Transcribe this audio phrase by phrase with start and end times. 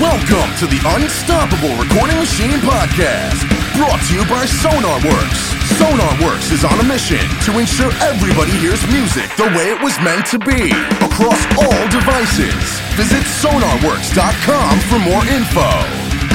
[0.00, 3.42] Welcome to the Unstoppable Recording Machine Podcast,
[3.74, 5.42] brought to you by SonarWorks.
[5.74, 10.24] SonarWorks is on a mission to ensure everybody hears music the way it was meant
[10.26, 10.70] to be
[11.02, 12.78] across all devices.
[12.94, 15.66] Visit sonarworks.com for more info.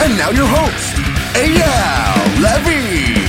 [0.04, 1.00] And now your host,
[1.32, 3.23] Eyal Levi.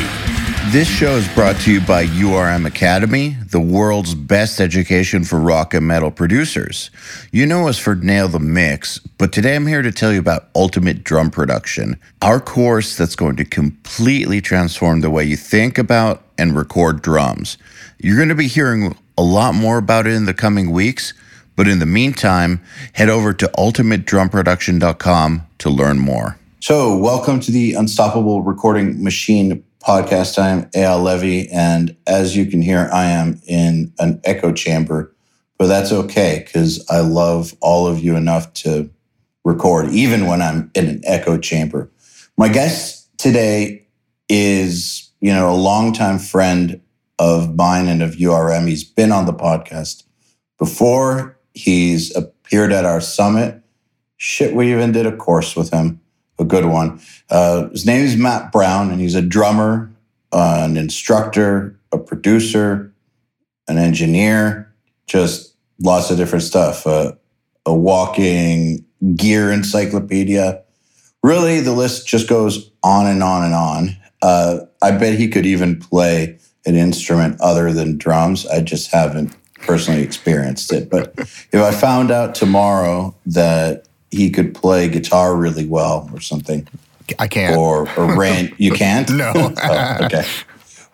[0.75, 5.73] This show is brought to you by URM Academy, the world's best education for rock
[5.73, 6.91] and metal producers.
[7.30, 10.48] You know us for Nail the Mix, but today I'm here to tell you about
[10.56, 16.24] Ultimate Drum Production, our course that's going to completely transform the way you think about
[16.38, 17.56] and record drums.
[18.01, 21.15] You're going to be hearing a lot more about it in the coming weeks,
[21.54, 22.60] but in the meantime,
[22.95, 26.37] head over to ultimatedrumproduction.com to learn more.
[26.59, 30.38] So, welcome to the Unstoppable Recording Machine podcast.
[30.43, 35.15] I'm Eyal Levi, and as you can hear, I am in an echo chamber,
[35.59, 38.88] but that's okay because I love all of you enough to
[39.45, 41.91] record, even when I'm in an echo chamber.
[42.38, 43.87] My guest today
[44.30, 46.80] is, you know, a longtime friend
[47.18, 48.66] of mine and of URM.
[48.66, 50.05] He's been on the podcast
[50.59, 51.38] before.
[51.52, 53.62] He's appeared at our summit.
[54.16, 56.01] Shit, we even did a course with him
[56.38, 57.01] a good one.
[57.30, 59.90] Uh, his name is Matt Brown, and he's a drummer,
[60.32, 62.93] uh, an instructor, a producer,
[63.68, 64.72] an engineer,
[65.06, 66.87] just lots of different stuff.
[66.87, 67.12] Uh,
[67.66, 68.84] a walking
[69.16, 70.62] gear encyclopedia.
[71.22, 73.97] Really, the list just goes on and on and on.
[74.21, 78.47] Uh, I bet he could even play an instrument other than drums.
[78.47, 80.91] I just haven't personally experienced it.
[80.91, 86.66] But if I found out tomorrow that he could play guitar really well or something.
[87.19, 87.56] I can't.
[87.56, 88.25] Or or.
[88.56, 89.10] You can't.
[89.10, 89.32] no.
[89.37, 90.25] oh, okay.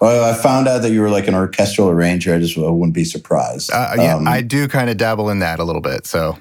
[0.01, 2.35] Well, I found out that you were like an orchestral arranger.
[2.35, 3.71] I just I wouldn't be surprised.
[3.73, 6.07] Uh, yeah, um, I do kind of dabble in that a little bit.
[6.07, 6.39] So.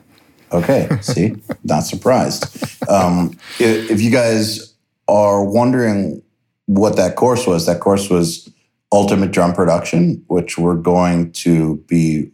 [0.51, 0.89] Okay.
[1.01, 2.63] See, not surprised.
[2.89, 4.73] Um, if, if you guys
[5.07, 6.23] are wondering
[6.65, 8.49] what that course was, that course was
[8.91, 12.31] Ultimate Drum Production, which we're going to be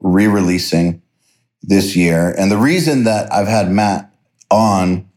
[0.00, 1.02] re-releasing
[1.62, 2.34] this year.
[2.38, 4.12] And the reason that I've had Matt
[4.50, 5.08] on,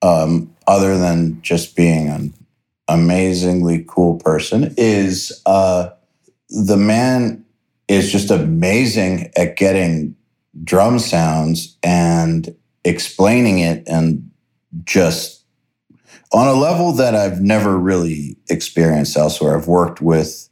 [0.00, 2.34] um, other than just being an
[2.88, 5.90] amazingly cool person, is uh,
[6.48, 7.44] the man
[7.88, 10.16] is just amazing at getting
[10.64, 12.54] drum sounds and
[12.84, 14.30] explaining it and
[14.84, 15.44] just
[16.32, 19.56] on a level that I've never really experienced elsewhere.
[19.56, 20.48] I've worked with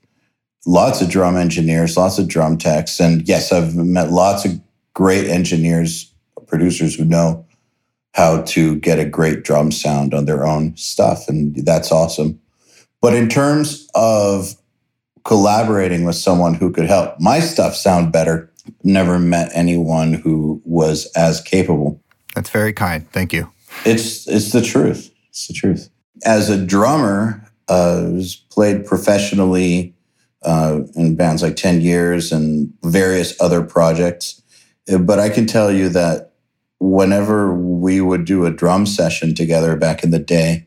[0.67, 4.61] lots of drum engineers, lots of drum techs, and yes, I've met lots of
[4.95, 6.13] great engineers,
[6.47, 7.47] producers who know
[8.15, 11.29] how to get a great drum sound on their own stuff.
[11.29, 12.41] And that's awesome.
[13.01, 14.55] But in terms of
[15.25, 18.51] collaborating with someone who could help my stuff sound better,
[18.83, 22.01] never met anyone who was as capable.
[22.35, 23.11] That's very kind.
[23.13, 23.51] Thank you.
[23.85, 25.13] It's it's the truth.
[25.29, 25.89] It's the truth.
[26.25, 29.95] As a drummer, uh, was played professionally
[30.43, 34.43] uh, in bands like Ten Years and various other projects.
[34.99, 36.33] But I can tell you that
[36.79, 40.67] whenever we would do a drum session together back in the day,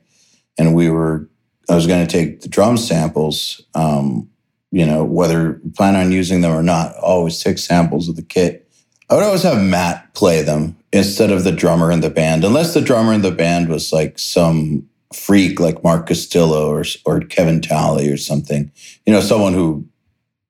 [0.58, 1.28] and we were,
[1.70, 4.30] I was going to take the drum samples, um,
[4.72, 8.70] you know, whether plan on using them or not, always take samples of the kit.
[9.10, 12.74] I would always have Matt play them instead of the drummer in the band, unless
[12.74, 17.62] the drummer in the band was like some freak like Mark Castillo or, or Kevin
[17.62, 18.72] Talley or something,
[19.06, 19.86] you know, someone who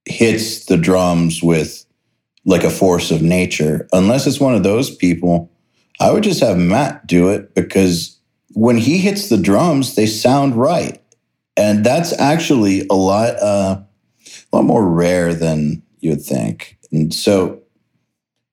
[0.05, 1.85] hits the drums with
[2.45, 3.87] like a force of nature.
[3.93, 5.51] Unless it's one of those people,
[5.99, 8.19] I would just have Matt do it because
[8.53, 11.01] when he hits the drums, they sound right.
[11.55, 16.77] And that's actually a lot, uh, a lot more rare than you'd think.
[16.91, 17.61] And so,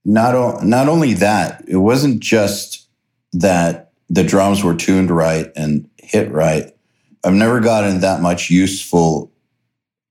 [0.05, 2.89] not o- not only that, it wasn't just
[3.33, 6.75] that the drums were tuned right and hit right.
[7.25, 9.31] I've never gotten that much useful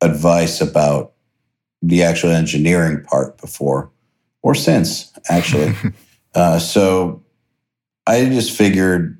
[0.02, 1.14] advice about
[1.82, 3.92] the actual engineering part before
[4.42, 5.74] or since, actually.
[6.36, 7.24] uh, so
[8.08, 9.20] I just figured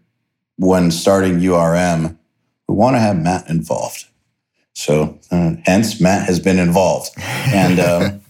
[0.58, 2.18] when starting URM,
[2.68, 4.06] we want to have Matt involved.
[4.74, 7.12] So uh, hence, Matt has been involved.
[7.18, 8.22] And um,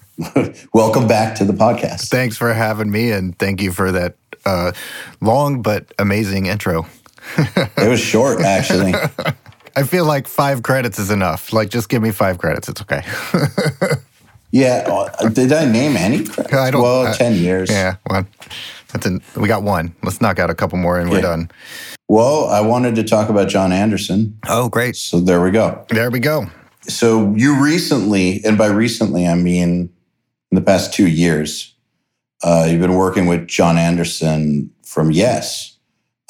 [0.73, 2.09] welcome back to the podcast.
[2.09, 4.15] Thanks for having me, and thank you for that
[4.45, 4.71] uh,
[5.21, 6.85] long but amazing intro.
[7.37, 8.93] it was short, actually.
[9.75, 11.53] I feel like five credits is enough.
[11.53, 12.67] Like, just give me five credits.
[12.67, 13.03] It's okay.
[14.51, 14.85] Yeah.
[14.87, 16.25] Uh, did I name any?
[16.51, 16.81] I don't.
[16.81, 17.69] Well, uh, ten years.
[17.69, 17.95] Yeah.
[18.07, 18.27] One.
[18.91, 19.95] That's an, we got one.
[20.01, 21.15] Let's knock out a couple more and yeah.
[21.15, 21.51] we're done.
[22.07, 24.39] Well, I wanted to talk about Jon Anderson.
[24.47, 24.95] Oh, great.
[24.95, 25.85] So there we go.
[25.89, 26.47] There we go.
[26.81, 29.91] So you recently, and by recently I mean
[30.51, 31.75] in the past two years,
[32.41, 35.68] uh, you've been working with Jon Anderson from Yes.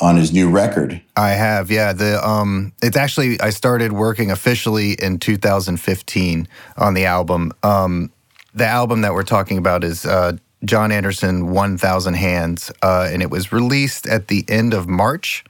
[0.01, 1.01] On his new record.
[1.18, 1.92] I have, yeah.
[1.92, 6.48] The um, it's actually I started working officially in 2015
[6.78, 7.51] on the album.
[7.63, 8.10] Um,
[8.54, 13.30] the album that we're talking about is uh, Jon Anderson 1000 Hands, uh, and it
[13.30, 15.44] was released at the end of March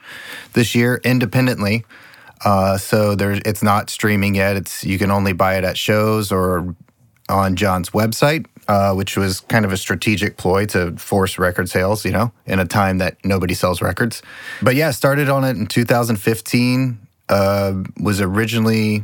[0.53, 1.85] this year independently.
[2.43, 4.55] Uh, so there's it's not streaming yet.
[4.55, 6.75] It's you can only buy it at shows or
[7.27, 12.05] on Jon's website, uh, which was kind of a strategic ploy to force record sales,
[12.05, 14.21] you know, in a time that nobody sells records.
[14.61, 16.99] But yeah, started on it in 2015.
[17.29, 19.03] Uh, was originally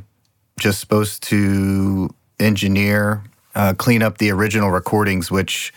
[0.60, 3.24] just supposed to engineer,
[3.56, 5.74] uh, clean up the original recordings, which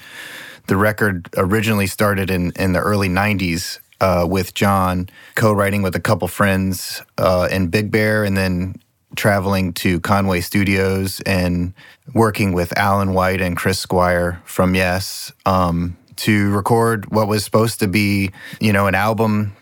[0.66, 3.80] the record originally started in in the early 90s.
[4.00, 8.76] Uh, with Jon, co-writing with a couple friends uh, in Big Bear, and then
[9.16, 11.72] traveling to Conway Studios and
[12.14, 17.80] working with Alan White and Chris Squire from Yes um, to record what was supposed
[17.80, 19.56] to be, you know, an album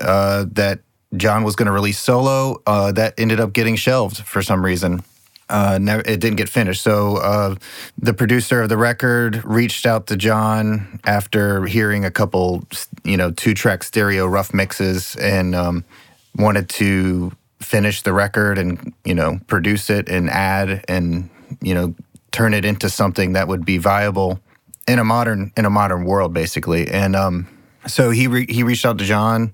[0.00, 0.80] uh, that
[1.16, 2.62] Jon was going to release solo.
[2.66, 5.02] Uh, that ended up getting shelved for some reason.
[5.48, 6.80] Uh, never, it didn't get finished.
[6.80, 7.56] So uh,
[7.98, 12.64] the producer of the record reached out to Jon after hearing a couple,
[13.04, 15.84] you know, two-track stereo rough mixes and um,
[16.36, 21.30] wanted to finish the record and you know produce it and add and
[21.60, 21.94] you know
[22.30, 24.40] turn it into something that would be viable
[24.88, 26.88] in a modern in a modern world basically.
[26.88, 27.48] And um,
[27.86, 29.52] so he re- he reached out to Jon.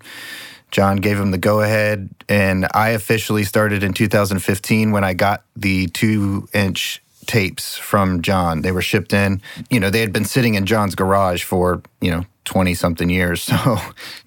[0.70, 5.42] Jon gave him the go ahead and I officially started in 2015 when I got
[5.56, 8.62] the 2 inch tapes from Jon.
[8.62, 9.42] They were shipped in.
[9.70, 13.50] You know they had been sitting in Jon's garage for you know 20 something years.
[13.58, 13.78] So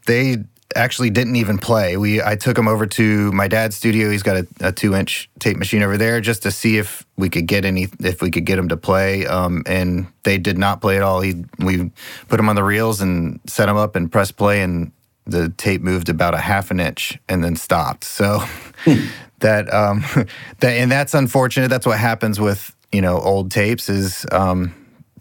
[0.06, 0.38] they
[0.76, 1.98] actually didn't even play.
[1.98, 4.10] We I took him over to my dad's studio.
[4.10, 7.30] He's got a, a two inch tape machine over there just to see if we
[7.30, 9.26] could get any if we could get him to play.
[9.26, 11.22] Um, and they did not play at all.
[11.22, 11.92] He we
[12.28, 14.92] put him on the reels and set him up and press play, and
[15.26, 18.04] the tape moved about a half an inch and then stopped.
[18.04, 18.44] So
[19.40, 20.04] that um,
[20.60, 21.70] that and that's unfortunate.
[21.70, 24.26] That's what happens with you know old tapes is.
[24.32, 24.76] Um,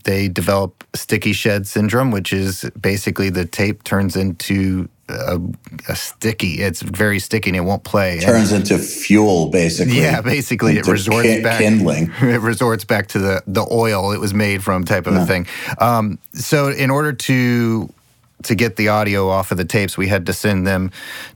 [0.05, 5.41] they develop sticky shed syndrome, which is basically the tape turns into a,
[5.89, 6.61] a, sticky.
[6.63, 8.21] It's very sticky and it won't play.
[8.21, 10.01] Turns and, into fuel, basically.
[10.01, 11.61] Yeah, basically, it resorts ki- back.
[11.61, 12.13] Kindling.
[12.21, 15.47] It resorts back to the the oil it was made from, type of a thing.
[15.79, 17.93] Um, so, in order to
[18.45, 20.91] to get the audio off of the tapes, we had to send them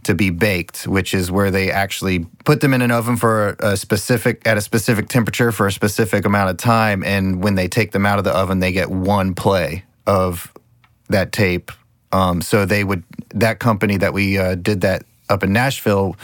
[0.05, 3.77] to be baked, which is where they actually put them in an oven for a
[3.77, 7.03] specific at a specific temperature for a specific amount of time.
[7.05, 10.53] And when they take them out of the oven, they get one play of
[11.09, 11.71] that tape
[12.15, 16.17] um, so they would that company that we uh, did that up in Nashville,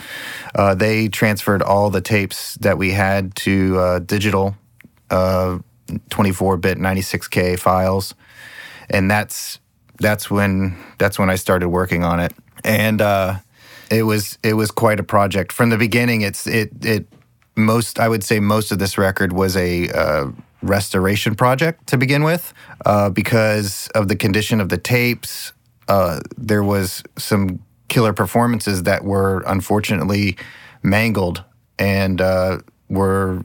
[0.55, 4.55] uh, they transferred all the tapes that we had to uh, digital,
[5.11, 8.15] 24-bit uh, 96k files,
[8.89, 9.59] and that's
[9.99, 12.33] that's when that's when I started working on it,
[12.63, 13.39] and uh,
[13.91, 16.23] it was it was quite a project from the beginning.
[16.23, 17.09] It's it it
[17.57, 20.31] most I would say most of this record was a uh,
[20.63, 22.55] restoration project to begin with
[23.13, 25.53] because of the condition of the tapes
[25.91, 27.59] uh, there was some
[27.89, 30.37] killer performances that were unfortunately
[30.85, 31.43] mangled
[31.81, 32.59] and uh,
[32.89, 33.43] were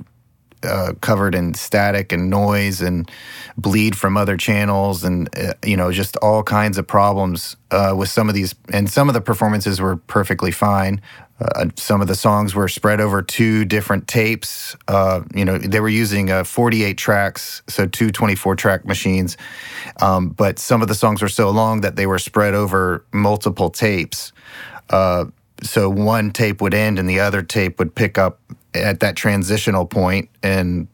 [0.61, 3.09] uh, covered in static and noise and
[3.57, 8.09] bleed from other channels and uh, you know just all kinds of problems uh, with
[8.09, 11.01] some of these and some of the performances were perfectly fine
[11.39, 14.75] uh, some of the songs were spread over two different tapes.
[14.87, 19.35] Uh, you know, they were using uh, 48 tracks, so two 24 track machines.
[20.01, 23.69] Um, but some of the songs were so long that they were spread over multiple
[23.69, 24.31] tapes.
[24.89, 25.25] Uh,
[25.61, 28.39] so one tape would end and the other tape would pick up
[28.73, 30.87] at that transitional point and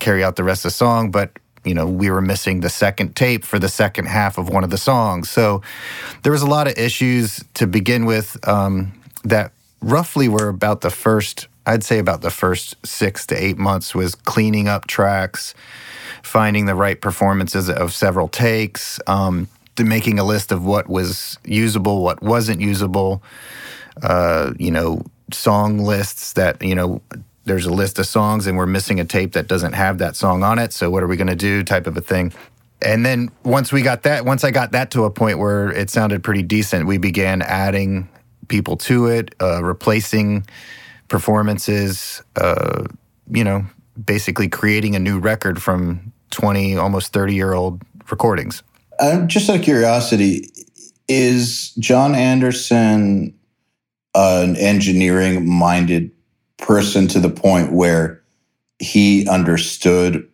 [0.00, 1.10] carry out the rest of the song.
[1.10, 4.64] But you know, we were missing the second tape for the second half of one
[4.64, 5.28] of the songs.
[5.28, 5.62] So
[6.22, 8.92] there was a lot of issues to begin with um,
[9.24, 13.94] that roughly were about the first, I'd say about the first six to eight months
[13.94, 15.54] was cleaning up tracks,
[16.22, 22.02] finding the right performances of several takes, um, making a list of what was usable,
[22.02, 23.22] what wasn't usable,
[24.02, 27.00] uh, you know, song lists that, you know,
[27.44, 30.42] there's a list of songs and we're missing a tape that doesn't have that song
[30.42, 30.72] on it.
[30.72, 31.62] So what are we going to do?
[31.62, 32.32] Type of a thing.
[32.80, 35.90] And then once we got that, once I got that to a point where it
[35.90, 38.08] sounded pretty decent, we began adding
[38.48, 40.46] people to it, uh, replacing
[41.08, 42.84] performances, uh,
[43.30, 43.64] you know,
[44.04, 48.62] basically creating a new record from 20, almost 30 year old recordings.
[49.26, 50.50] Just out of curiosity,
[51.08, 53.34] is Jon Anderson
[54.14, 56.10] an engineering minded
[56.58, 58.22] person to the point where
[58.78, 60.28] he understood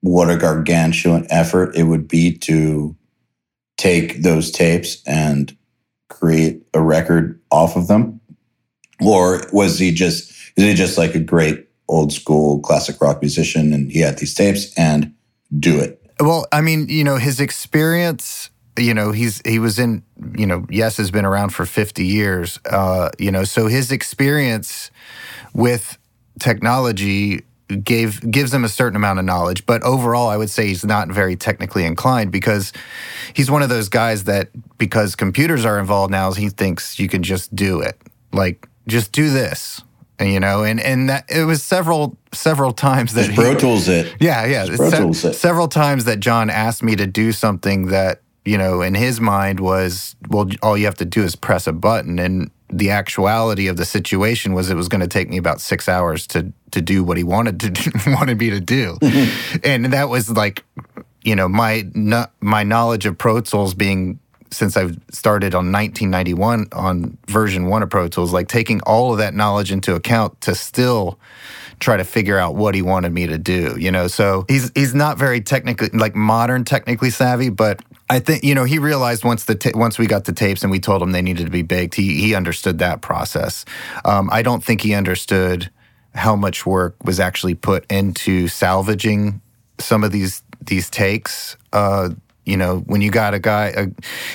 [0.00, 2.96] what a gargantuan effort it would be to
[3.76, 5.56] take those tapes and
[6.10, 8.20] create a record off of them?
[9.00, 13.72] Or was he just, is he just like a great old school classic rock musician
[13.72, 15.14] and he had these tapes and
[15.58, 15.96] do it?
[16.20, 20.02] Well, I mean, you know, his experience, you know, he's he was in,
[20.36, 22.60] you know, Yes has been around for 50 years.
[22.70, 24.90] Uh, you know, so his experience
[25.54, 25.96] with
[26.38, 27.42] technology
[27.76, 31.08] gave gives him a certain amount of knowledge, but overall I would say he's not
[31.08, 32.72] very technically inclined because
[33.34, 34.48] he's one of those guys that
[34.78, 38.00] because computers are involved now, he thinks you can just do it.
[38.32, 39.82] Like just do this
[40.20, 44.14] you know, and and that it was several several times that Pro Tools it.
[44.20, 45.34] Yeah, yeah, se- it.
[45.34, 49.60] several times that Jon asked me to do something that you know in his mind
[49.60, 53.76] was well, all you have to do is press a button, and the actuality of
[53.76, 57.02] the situation was it was going to take me about six hours to to do
[57.02, 59.56] what he wanted to do, wanted me to do, mm-hmm.
[59.64, 60.64] and that was like
[61.22, 64.18] you know my no, my knowledge of Pro Tools being
[64.52, 69.18] since I've started on 1991 on version one of Pro Tools, like taking all of
[69.18, 71.18] that knowledge into account to still
[71.78, 74.06] try to figure out what he wanted me to do, you know.
[74.06, 78.64] So he's he's not very technically like modern technically savvy, but I think you know
[78.64, 81.22] he realized once the ta- once we got the tapes and we told him they
[81.22, 83.64] needed to be baked, he he understood that process.
[84.04, 85.70] Um, I don't think he understood
[86.12, 89.40] how much work was actually put into salvaging
[89.78, 91.56] some of these these takes.
[91.72, 92.10] Uh,
[92.44, 93.86] you know, when you got a guy, a,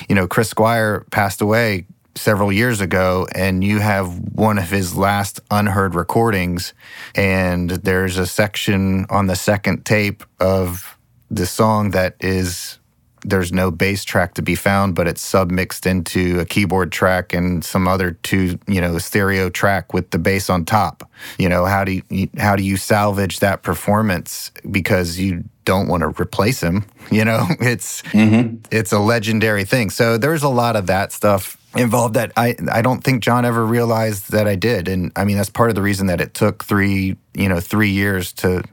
[0.08, 4.96] you know, Chris Squire passed away several years ago, and you have one of his
[4.96, 6.72] last unheard recordings,
[7.14, 10.96] and there's a section on the second tape of
[11.30, 12.78] the song that is
[13.26, 17.64] there's no bass track to be found, but it's submixed into a keyboard track and
[17.64, 21.10] some other two, you know, stereo track with the bass on top.
[21.38, 26.02] You know, how do you how do you salvage that performance because you don't want
[26.02, 26.84] to replace him?
[27.08, 28.56] You know, it's mm-hmm.
[28.72, 29.90] it's a legendary thing.
[29.90, 33.64] So there's a lot of that stuff involved that I I don't think Jon ever
[33.64, 36.64] realized that I did, and I mean that's part of the reason that it took
[36.64, 38.64] three you know three years to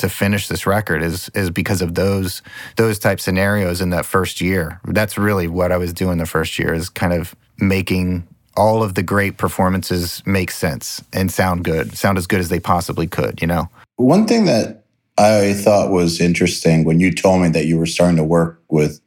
[0.00, 2.42] to finish this record is is because of those
[2.76, 4.80] those type scenarios in that first year.
[4.84, 8.26] That's really what I was doing the first year is kind of making
[8.56, 12.60] all of the great performances make sense and sound good, sound as good as they
[12.60, 13.68] possibly could, you know.
[13.96, 14.84] One thing that
[15.16, 19.00] I thought was interesting when you told me that you were starting to work with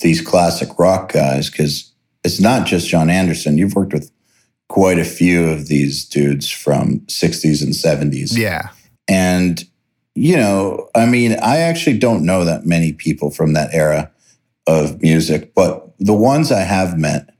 [0.00, 1.92] these classic rock guys, because
[2.24, 3.58] it's not just Jon Anderson.
[3.58, 4.10] You've worked with
[4.68, 8.36] quite a few of these dudes from 60s and 70s.
[8.36, 8.70] Yeah.
[9.06, 9.62] And,
[10.14, 14.12] you know, I mean, I actually don't know that many people from that era
[14.66, 17.30] of music, but the ones I have met,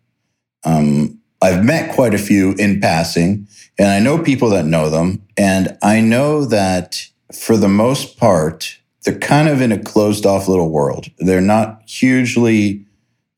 [0.65, 3.47] um, I've met quite a few in passing,
[3.79, 5.23] and I know people that know them.
[5.37, 10.49] And I know that for the most part, they're kind of in a closed off
[10.49, 11.09] little world.
[11.19, 12.87] They're not hugely,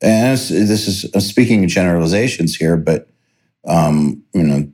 [0.00, 3.08] and this is I'm speaking in generalizations here, but,
[3.66, 4.72] um, you know,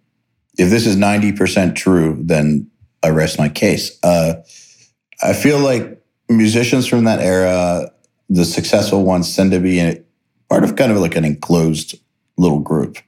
[0.58, 2.70] if this is 90% true, then
[3.02, 3.98] I rest my case.
[4.02, 4.34] Uh,
[5.22, 7.90] I feel like musicians from that era,
[8.28, 10.02] the successful ones, tend to be
[10.48, 11.96] part of kind of like an enclosed
[12.36, 12.98] little group.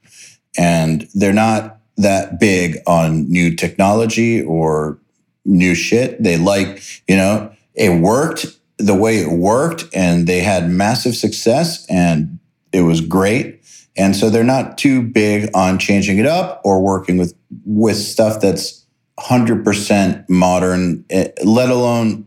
[0.56, 4.98] And they're not that big on new technology or
[5.44, 6.22] new shit.
[6.22, 8.46] They like, you know, it worked
[8.78, 12.38] the way it worked and they had massive success and
[12.72, 13.60] it was great.
[13.96, 17.34] And so they're not too big on changing it up or working with
[17.64, 18.83] with stuff that's
[19.18, 22.26] 100% modern, eh, let alone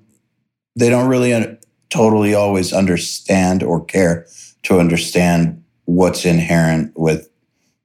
[0.75, 1.57] they don't really
[1.89, 4.27] totally always understand or care
[4.63, 7.29] to understand what's inherent with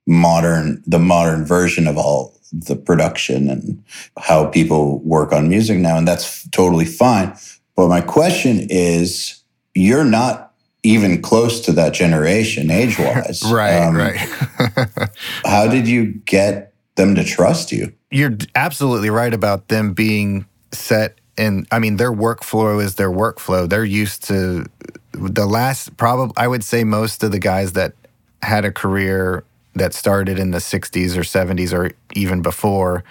[0.06, 3.82] modern the modern version of all the production and
[4.18, 7.34] how people work on music now and that's totally fine.
[7.76, 9.40] But my question is
[9.74, 15.10] you're not even close to that generation age wise Right, right.
[15.44, 21.18] how did you get them to trust you You're absolutely right about them being set
[21.38, 23.68] and I mean their workflow is their workflow.
[23.68, 24.66] They're used to
[25.12, 27.94] the last probably I would say most of the guys that
[28.42, 33.04] had a career that started in the 60s or 70s or even before,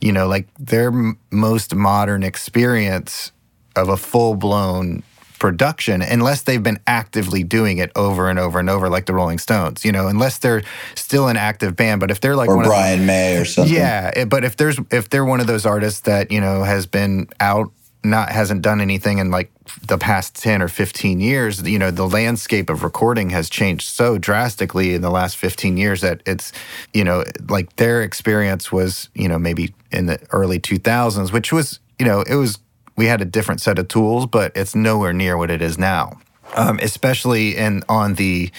[0.00, 3.30] you know, like their m- most modern experience
[3.76, 5.04] of a full-blown
[5.40, 9.38] production unless they've been actively doing it over and over and over like the Rolling
[9.38, 10.62] Stones, you know, unless they're
[10.94, 13.44] still an active band, but if they're like or one of the- brian may or
[13.44, 13.74] something.
[13.74, 16.86] Yeah, eh, but if there's if they're one of those artists that you know has
[16.86, 17.72] been out,
[18.04, 19.50] not hasn't done anything in like
[19.86, 24.18] the past ten or fifteen years, you know, the landscape of recording has changed so
[24.18, 26.52] drastically in the last fifteen years that it's,
[26.92, 31.52] you know, like their experience was, you know, maybe in the early two thousands, which
[31.52, 32.58] was, you know, it was
[33.00, 36.20] we had a different set of tools, but it's nowhere near what it is now.
[36.54, 38.50] um, especially in on the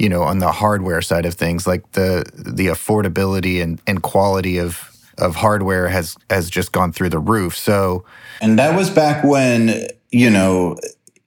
[0.00, 4.58] you know on the hardware side of things like the the affordability and, and quality
[4.58, 7.56] of of hardware has has just gone through the roof.
[7.56, 8.04] So
[8.40, 10.76] and that was back when you know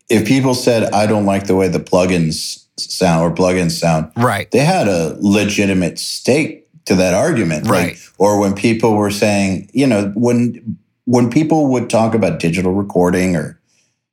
[0.09, 4.49] if people said i don't like the way the plugins sound or plugins sound right.
[4.51, 7.93] they had a legitimate stake to that argument right.
[7.93, 10.77] like, or when people were saying you know when
[11.11, 13.59] when people would talk about digital recording or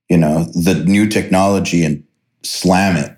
[0.09, 2.03] you know the new technology and
[2.43, 3.17] slam it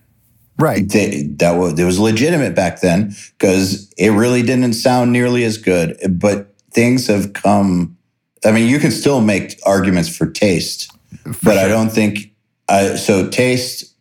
[0.58, 0.86] right.
[0.90, 5.56] they, that was it was legitimate back then because it really didn't sound nearly as
[5.56, 7.96] good but things have come
[8.44, 11.64] i mean you can still make arguments for taste for but sure.
[11.64, 12.34] i don't think
[12.68, 13.94] I, so taste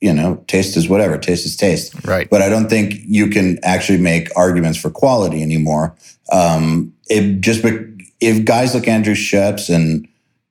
[0.00, 1.94] you know taste is whatever taste is taste.
[2.04, 2.28] Right.
[2.28, 5.94] But i don't think you can actually make arguments for quality anymore.
[6.30, 7.62] Um it just
[8.20, 10.08] if guys like andrew Scheps and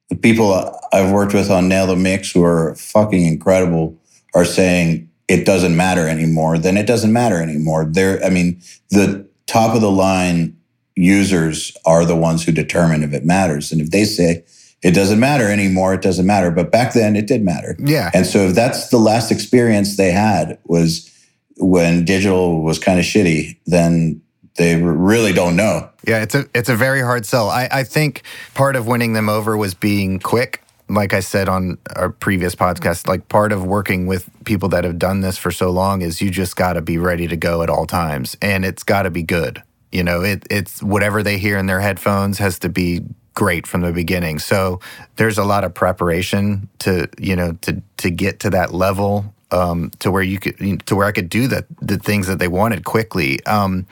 [0.10, 0.53] the people
[0.93, 4.00] I've worked with on Nail the Mix who are fucking incredible
[4.34, 7.86] are saying it doesn't matter anymore, then it doesn't matter anymore.
[7.86, 10.55] There, I mean, the top of the line
[10.95, 13.72] users are the ones who determine if it matters.
[13.72, 14.43] And if they say
[14.81, 16.51] it doesn't matter anymore, it doesn't matter.
[16.51, 17.75] But back then it did matter.
[17.79, 18.12] Yeah.
[18.13, 21.12] And so if that's the last experience they had was
[21.57, 24.22] when digital was kind of shitty, then
[24.55, 25.89] they really don't know.
[26.07, 27.50] Yeah, it's a it's a very hard sell.
[27.50, 30.62] I, I think part of winning them over was being quick.
[30.88, 35.00] Like I said on our previous podcast, like part of working with people that have
[35.00, 37.69] done this for so long is you just got to be ready to go at
[37.69, 39.63] all times, and it's got to be good.
[39.91, 43.01] You know, it it's whatever they hear in their headphones has to be
[43.33, 44.39] great from the beginning.
[44.39, 44.79] So
[45.17, 49.92] there's a lot of preparation to you know to to get to that level um,
[50.00, 52.84] to where you could to where I could do the the things that they wanted
[52.84, 53.44] quickly.
[53.46, 53.86] Um,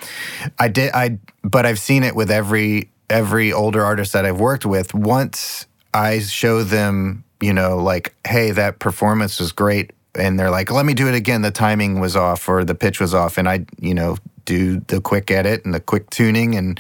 [0.60, 4.66] I did I, but I've seen it with every every older artist that I've worked
[4.66, 4.94] with.
[4.94, 10.72] Once I show them, you know, like, hey, that performance was great, and they're like,
[10.72, 11.42] let me do it again.
[11.42, 15.02] The timing was off or the pitch was off, and I, you know, do the
[15.02, 16.80] quick edit and the quick tuning and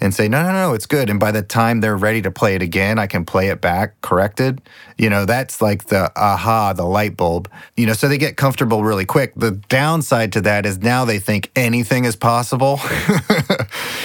[0.00, 1.10] and say no no no it's good.
[1.10, 4.00] And by the time they're ready to play it again i can play it back
[4.00, 4.60] corrected.
[4.98, 7.50] You know that's like the aha the light bulb.
[7.76, 9.34] You know so they get comfortable really quick.
[9.36, 12.80] The downside to that is now they think anything is possible.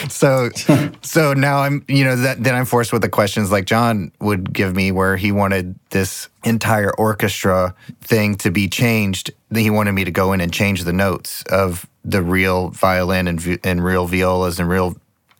[0.09, 0.49] So
[1.01, 4.53] so now i'm you know that then i'm forced with the questions like jon would
[4.53, 10.03] give me where he wanted this entire orchestra thing to be changed he wanted me
[10.03, 14.59] to go in and change the notes of the real violin and and real violas
[14.59, 14.95] and real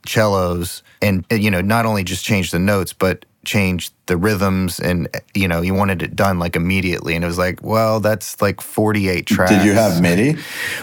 [0.06, 5.08] cellos and you know not only just change the notes but change the rhythms and
[5.34, 7.16] you know he wanted it done like immediately.
[7.16, 9.52] And it was like well that's like 48 tracks.
[9.52, 10.38] did you have midi?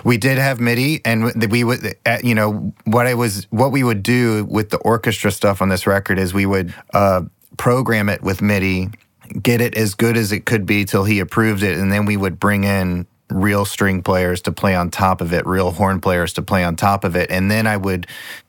[0.05, 4.03] We did have midi and we would you know what i was what we would
[4.03, 7.23] do with the orchestra stuff on this record is we would uh,
[7.57, 8.91] program it with midi
[9.43, 12.17] get it as good as it could be till he approved it and then we
[12.17, 16.33] would bring in real string players to play on top of it, real horn players
[16.35, 17.31] to play on top of it.
[17.31, 18.07] And then I would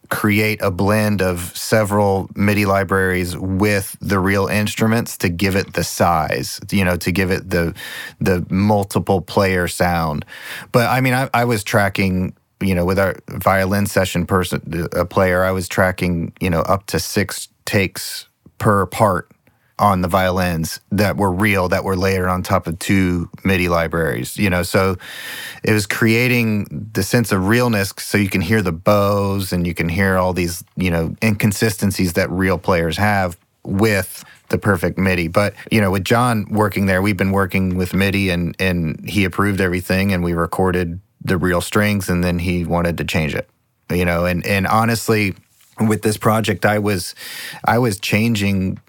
[0.10, 5.84] create a blend of several MIDI libraries with the real instruments to give it the
[5.84, 7.76] size, you know, to give it the
[8.20, 10.26] the multiple player sound.
[10.72, 15.06] But I mean, I, I was tracking, you know, with our violin session person, a
[15.06, 19.30] player, I was tracking, you know, up to six takes per part
[19.80, 24.38] on the violins that were real that were layered on top of two MIDI libraries.
[24.38, 24.98] You know, so
[25.64, 29.74] it was creating the sense of realness so you can hear the bows and you
[29.74, 35.30] can hear all these, you know, inconsistencies that real players have with the perfect MIDI.
[35.30, 39.24] But, you know, with Jon working there, we've been working with MIDI and and he
[39.24, 43.50] approved everything and we recorded the real strings and then he wanted to change it.
[43.90, 45.36] You know, and and honestly
[45.80, 47.16] with this project I was
[47.64, 48.80] I was changing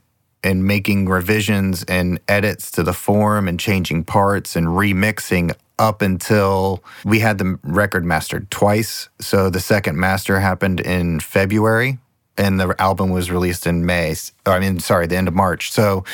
[0.42, 6.82] and making revisions and edits to the form and changing parts and remixing up until
[7.04, 9.08] we had the record mastered twice.
[9.20, 11.98] So the second master happened in February
[12.36, 14.14] and the album was released in May.
[14.46, 15.72] I mean, sorry, the end of March.
[15.72, 16.04] So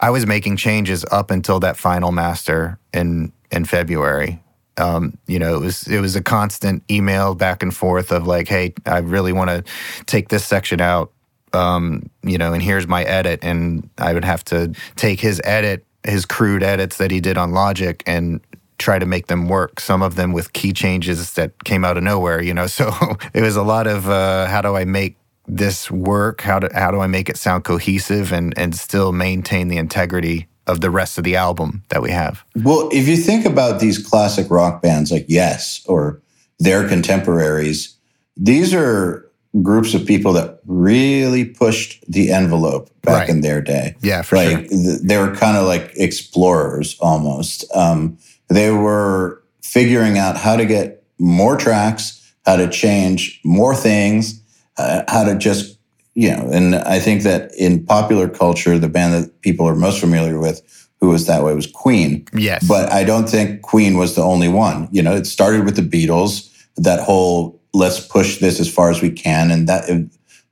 [0.00, 4.40] I was making changes up until that final master in in February.
[4.76, 8.48] Um, you know, it was it was a constant email back and forth of like,
[8.48, 9.64] hey, I really want to
[10.06, 11.12] take this section out
[11.54, 13.40] um, you know, and here's my edit.
[13.42, 17.52] And I would have to take his edit, his crude edits that he did on
[17.52, 18.40] Logic and
[18.78, 19.80] try to make them work.
[19.80, 22.66] Some of them with key changes that came out of nowhere, you know.
[22.74, 22.92] So
[23.32, 26.40] it was a lot of uh, how do I make this work?
[26.40, 30.48] How do how do I make it sound cohesive and and still maintain the integrity
[30.66, 32.44] of the rest of the album that we have?
[32.56, 36.20] Well, if you think about these classic rock bands like Yes or
[36.58, 37.96] their contemporaries,
[38.36, 39.23] these are
[39.62, 43.28] groups of people that really pushed the envelope back Right.
[43.28, 43.94] in their day.
[44.02, 44.68] Yeah, for like sure.
[44.68, 47.64] th- they were kind of like explorers almost.
[47.74, 54.40] Um, they were figuring out how to get more tracks, how to change more things,
[54.76, 55.78] uh, how to just
[56.14, 56.48] you know.
[56.52, 60.62] And I think that in popular culture, the band that people are most familiar with,
[61.00, 62.24] who was that way, was Queen.
[62.34, 62.64] Yes.
[62.66, 64.88] But I don't think Queen was the only one.
[64.92, 66.50] You know, it started with the Beatles.
[66.76, 69.86] That whole let's push this as far as we can, and that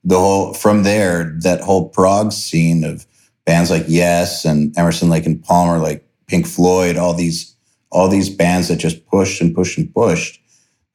[0.05, 3.07] the whole from there that whole prog scene of
[3.45, 7.55] bands like Yes and Emerson, Lake and Palmer, like Pink Floyd, all these
[7.91, 10.41] all these bands that just pushed and pushed and pushed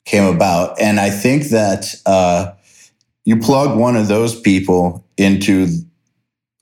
[0.06, 0.80] came about.
[0.82, 2.54] And I think that uh,
[3.24, 5.68] you plug one of those people into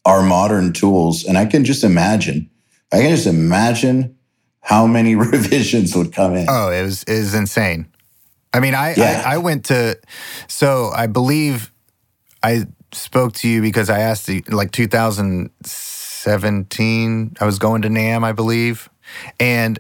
[0.06, 2.50] our modern tools, and I can just imagine,
[2.92, 4.18] I can just imagine
[4.62, 6.48] how many revisions would come in.
[6.50, 7.88] Oh, it was it was insane.
[8.56, 9.22] I mean, I, Yeah.
[9.26, 10.00] I I went to
[10.48, 11.74] so I believe
[12.42, 17.36] I spoke to you because I asked you like 2017.
[17.42, 18.88] I was going to NAMM, I believe,
[19.40, 19.78] and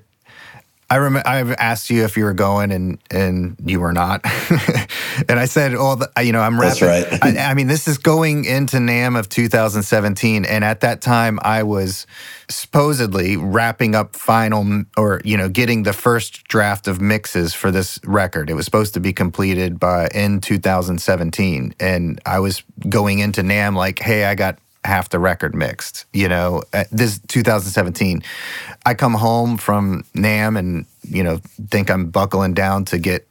[0.96, 4.22] I remember I've asked you if you were going, and and you were not.
[5.28, 7.38] and I said, "Oh, the, you know, I'm wrapping." That's right.
[7.38, 11.64] I, I mean, this is going into NAMM of 2017, and at that time, I
[11.64, 12.08] was
[12.50, 18.00] supposedly wrapping up final, or you know, getting the first draft of mixes for this
[18.06, 18.50] record.
[18.50, 23.76] It was supposed to be completed by in 2017, and I was going into NAMM
[23.76, 28.24] like, "Hey, I got." Half the record mixed you know uh, this 2017
[28.86, 33.28] i come home from NAMM and you know think i'm buckling down to get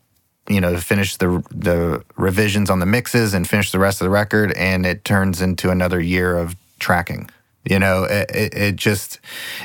[0.48, 4.04] you know, to finish the the revisions on the mixes and finish the rest of
[4.04, 7.30] the record, and it turns into another year of tracking.
[7.64, 9.20] You know, it, it, just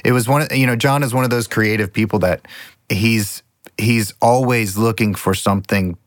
[0.05, 0.43] it was one.
[0.43, 2.47] Of, you know, Jon is one of those creative people that
[2.87, 3.43] he's
[3.77, 5.97] he's always looking for something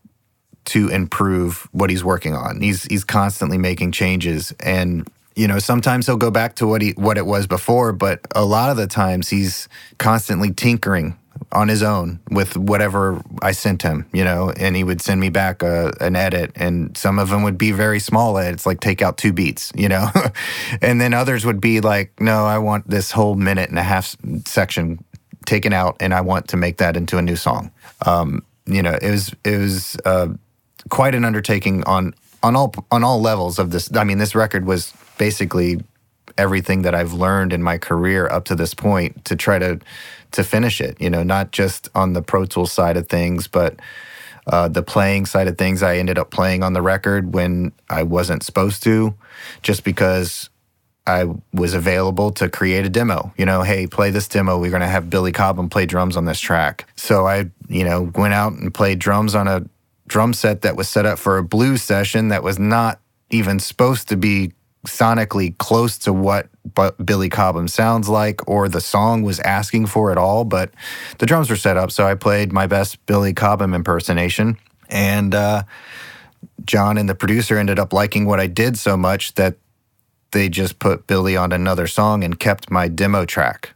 [0.65, 2.63] to improve what he's working on.
[2.63, 6.91] He's he's constantly making changes and you know sometimes he'll go back to what he
[6.93, 9.69] what it was before but a lot of the times he's
[9.99, 11.17] constantly tinkering
[11.51, 15.29] on his own with whatever I sent him, you know, and he would send me
[15.29, 19.03] back a, an edit and some of them would be very small edits like take
[19.03, 20.09] out two beats, you know.
[20.83, 24.17] and then others would be like no, I want this whole minute and a half
[24.47, 25.05] section
[25.45, 27.71] taken out and I want to make that into a new song.
[28.07, 30.29] Um, you know, it was it was uh,
[30.89, 33.95] quite an undertaking on on all on all levels of this.
[33.95, 35.81] I mean, this record was basically
[36.39, 39.81] everything that I've learned in my career up to this point to try to
[40.33, 41.01] to finish it.
[41.01, 43.79] You know, not just on the Pro Tools side of things, but
[44.47, 45.83] uh, the playing side of things.
[45.83, 49.15] I ended up playing on the record when I wasn't supposed to,
[49.63, 50.51] just because
[51.07, 53.33] I was available to create a demo.
[53.37, 54.59] You know, hey, play this demo.
[54.59, 56.87] We're going to have Billy Cobham play drums on this track.
[56.97, 59.65] So I, you know, went out and played drums on a
[60.07, 64.09] drum set that was set up for a blues session that was not even supposed
[64.09, 64.53] to be
[64.87, 70.11] sonically close to what but Billy Cobham sounds like or the song was asking for
[70.11, 70.45] at all.
[70.45, 70.71] But
[71.19, 74.59] the drums were set up, so I played my best Billy Cobham impersonation.
[74.89, 75.65] And uh,
[76.65, 79.57] Jon and the producer ended up liking what I did so much that
[80.33, 83.75] they just put Billy on another song and kept my demo track.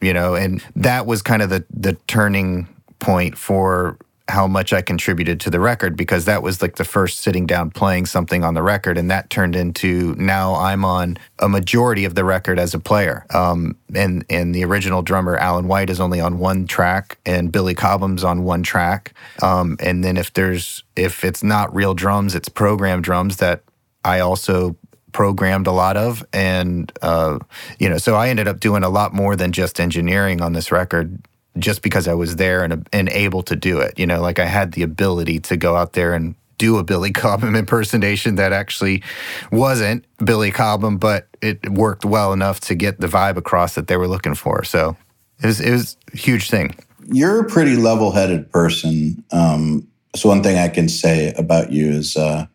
[0.00, 3.98] You know, and that was kind of the the turning point for
[4.32, 7.70] how much I contributed to the record because that was like the first sitting down
[7.70, 12.14] playing something on the record, and that turned into now I'm on a majority of
[12.14, 13.26] the record as a player.
[13.34, 17.74] Um, and and the original drummer Alan White is only on one track, and Billy
[17.74, 19.12] Cobham's on one track.
[19.42, 23.62] Um, and then if there's if it's not real drums, it's programmed drums that
[24.02, 24.76] I also
[25.12, 27.38] programmed a lot of and uh,
[27.78, 30.72] you know so i ended up doing a lot more than just engineering on this
[30.72, 31.18] record
[31.58, 34.44] just because i was there and, and able to do it you know like i
[34.44, 39.02] had the ability to go out there and do a billy cobham impersonation that actually
[39.50, 43.96] wasn't billy cobham but it worked well enough to get the vibe across that they
[43.96, 44.96] were looking for so
[45.42, 46.74] it was, it was a huge thing
[47.10, 49.24] You're a pretty level-headed person.
[49.32, 52.46] Um, so one thing I can say about you is uh,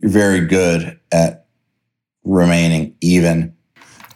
[0.00, 1.46] you're very good at
[2.24, 3.56] remaining even.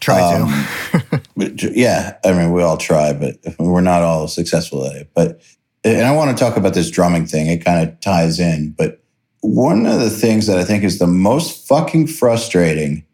[0.02, 4.96] Try Um, j- yeah, I mean, we all try, but we're not all successful at
[4.96, 5.10] it.
[5.14, 5.40] But
[5.84, 7.46] and I want to talk about this drumming thing.
[7.46, 9.02] It kind of ties in, but
[9.40, 13.04] one of the things that I think is the most fucking frustrating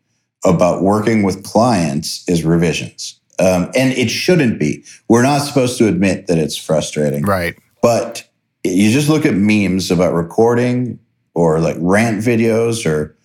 [0.44, 3.18] about working with clients is revisions.
[3.38, 4.85] Um, and it shouldn't be.
[5.09, 7.22] We're not supposed to admit that it's frustrating.
[7.24, 8.29] right But
[8.64, 10.98] you just look at memes about recording
[11.35, 13.16] or like rant videos or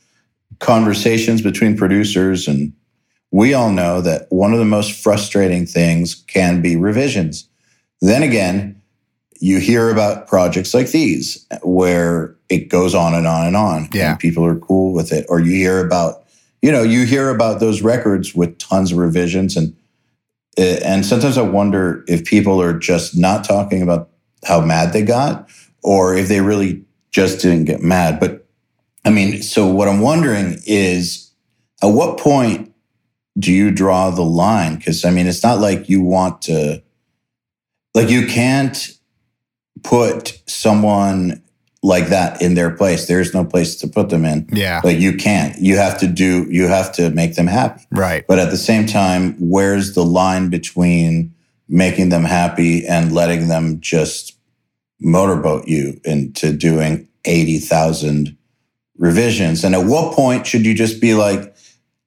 [0.59, 2.47] conversations between producers.
[2.47, 2.73] And
[3.33, 7.49] we all know that one of the most frustrating things can be revisions.
[7.99, 8.79] Then again,
[9.39, 13.89] you hear about projects like these where it goes on and on and on.
[13.91, 14.11] Yeah.
[14.11, 15.25] And people are cool with it.
[15.29, 16.25] Or you hear about,
[16.61, 19.75] you know, you hear about those records with tons of revisions and
[20.57, 24.11] eh, and sometimes I wonder if people are just not talking about
[24.45, 25.49] how mad they got
[25.81, 28.19] or if they really just didn't get mad.
[28.19, 28.45] But
[29.03, 31.31] I mean, so what I'm wondering is
[31.81, 32.72] at what point
[33.37, 34.75] do you draw the line?
[34.75, 36.83] Because I mean, it's not like you want to,
[37.93, 38.91] like, you can't
[39.83, 41.41] put someone
[41.81, 43.07] like that in their place.
[43.07, 44.47] There's no place to put them in.
[44.51, 44.81] Yeah.
[44.83, 45.59] Like, you can't.
[45.59, 47.83] You have to do, you have to make them happy.
[47.91, 48.25] Right.
[48.25, 51.33] But at the same time, where's the line between
[51.67, 54.37] making them happy and letting them just
[55.01, 58.37] motorboat you into doing 80,000
[58.97, 59.63] revisions?
[59.65, 61.52] And at what point should you just be like,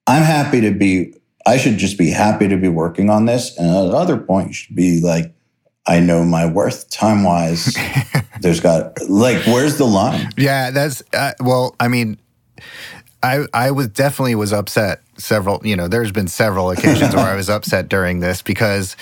[0.07, 1.15] I'm happy to be,
[1.47, 3.57] I should just be happy to be working on this.
[3.57, 5.33] And at other point, you should be like,
[5.87, 7.77] I know my worth time wise.
[8.41, 10.31] There's got, like, where's the line?
[10.37, 11.75] Yeah, that's uh, well.
[11.81, 12.19] I mean,
[13.23, 15.61] I I was definitely was upset several.
[15.65, 18.97] You know, there's been several occasions where I was upset during this because,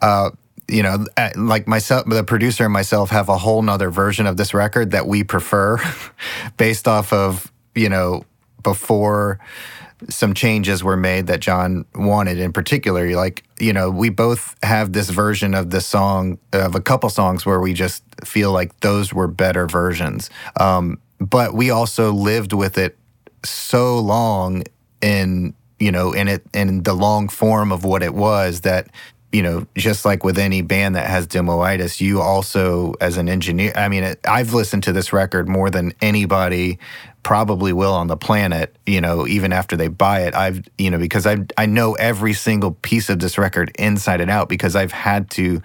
[0.00, 0.30] uh,
[0.68, 4.36] you know, uh, like myself, the producer and myself have a whole nother version of
[4.36, 5.78] this record that we prefer,
[6.56, 8.24] based off of you know
[8.62, 9.38] before
[10.08, 13.08] some changes were made that Jon wanted in particular.
[13.16, 17.44] Like, you know, we both have this version of the song, of a couple songs
[17.44, 20.30] where we just feel like those were better versions.
[20.58, 22.96] Um, but we also lived with it
[23.44, 24.62] so long
[25.00, 28.88] in, you know, in it, in the long form of what it was that,
[29.32, 33.72] you know, just like with any band that has demoitis, you also, as an engineer,
[33.74, 36.78] I mean, I've listened to this record more than anybody
[37.22, 40.34] probably will on the planet, you know, even after they buy it.
[40.34, 44.30] I've, you know, because I I know every single piece of this record inside and
[44.30, 45.60] out because I've had to,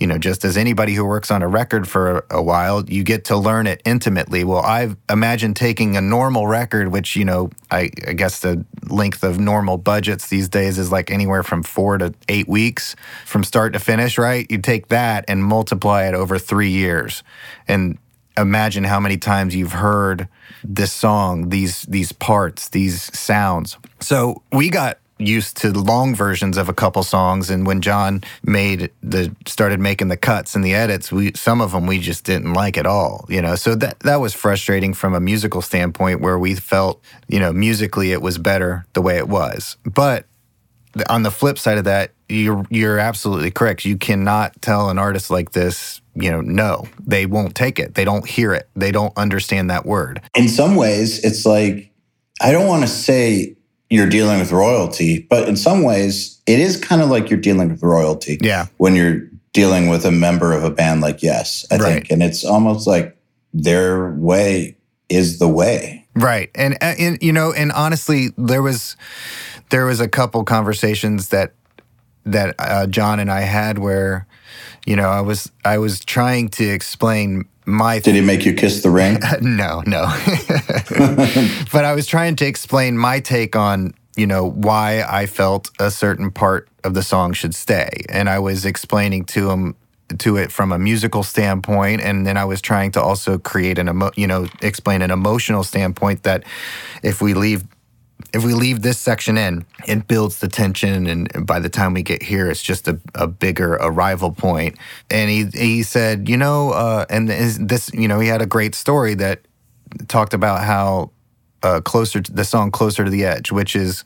[0.00, 3.24] you know, just as anybody who works on a record for a while, you get
[3.26, 4.42] to learn it intimately.
[4.42, 9.22] Well, I've imagined taking a normal record, which, you know, I, I guess the length
[9.22, 13.72] of normal budgets these days is like anywhere from four to eight weeks from start
[13.74, 14.50] to finish, right?
[14.50, 17.22] You take that and multiply it over three years.
[17.68, 17.98] And
[18.36, 20.28] imagine how many times you've heard
[20.62, 23.76] this song, these these parts, these sounds.
[24.00, 28.90] So we got used to long versions of a couple songs and when John made
[29.02, 32.52] the started making the cuts and the edits we some of them we just didn't
[32.52, 36.38] like at all you know so that that was frustrating from a musical standpoint where
[36.38, 40.26] we felt you know musically it was better the way it was but
[41.08, 43.84] on the flip side of that, you're you're absolutely correct.
[43.84, 47.94] You cannot tell an artist like this, you know, no, they won't take it.
[47.94, 48.68] They don't hear it.
[48.74, 50.20] They don't understand that word.
[50.34, 51.90] in some ways, it's like,
[52.40, 53.56] I don't want to say
[53.90, 57.68] you're dealing with royalty, but in some ways, it is kind of like you're dealing
[57.70, 58.66] with royalty Yeah.
[58.78, 59.20] when you're
[59.52, 61.92] dealing with a member of a band like Yes, I Right.
[61.94, 62.10] think.
[62.10, 63.16] And it's almost like
[63.54, 64.76] their way
[65.08, 66.04] is the way.
[66.14, 66.50] Right.
[66.54, 68.96] And and you know, and honestly, there was
[69.70, 71.52] there was a couple conversations that
[72.24, 74.26] that uh, Jon and I had where
[74.86, 78.82] you know, I was I was trying to explain my Did he make you kiss
[78.82, 79.18] the ring?
[79.40, 80.06] no, no.
[81.72, 85.90] but I was trying to explain my take on, you know, why I felt a
[85.90, 88.04] certain part of the song should stay.
[88.08, 89.74] And I was explaining to him
[90.18, 93.88] to it from a musical standpoint and then I was trying to also create an
[93.88, 96.44] emo- you know, explain an emotional standpoint that
[97.02, 97.64] if we leave
[98.32, 102.02] if we leave this section in, it builds the tension, and by the time we
[102.02, 104.76] get here, it's just a, a bigger arrival point.
[105.10, 108.74] And he he said, you know, uh, and this, you know, he had a great
[108.74, 109.40] story that
[110.08, 111.10] talked about how
[111.62, 114.04] uh, closer to the song "Closer to the Edge," which is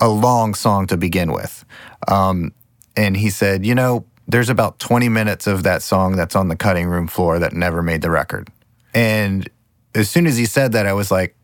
[0.00, 1.64] a long song to begin with.
[2.08, 2.52] Um,
[2.96, 6.56] and he said, you know, there's about 20 minutes of that song that's on the
[6.56, 8.48] cutting room floor that never made the record.
[8.94, 9.48] And
[9.94, 11.36] as soon as he said that, I was like,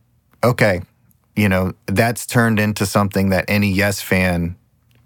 [0.42, 0.82] okay,
[1.38, 4.57] you know, that's turned into something that any Yes fan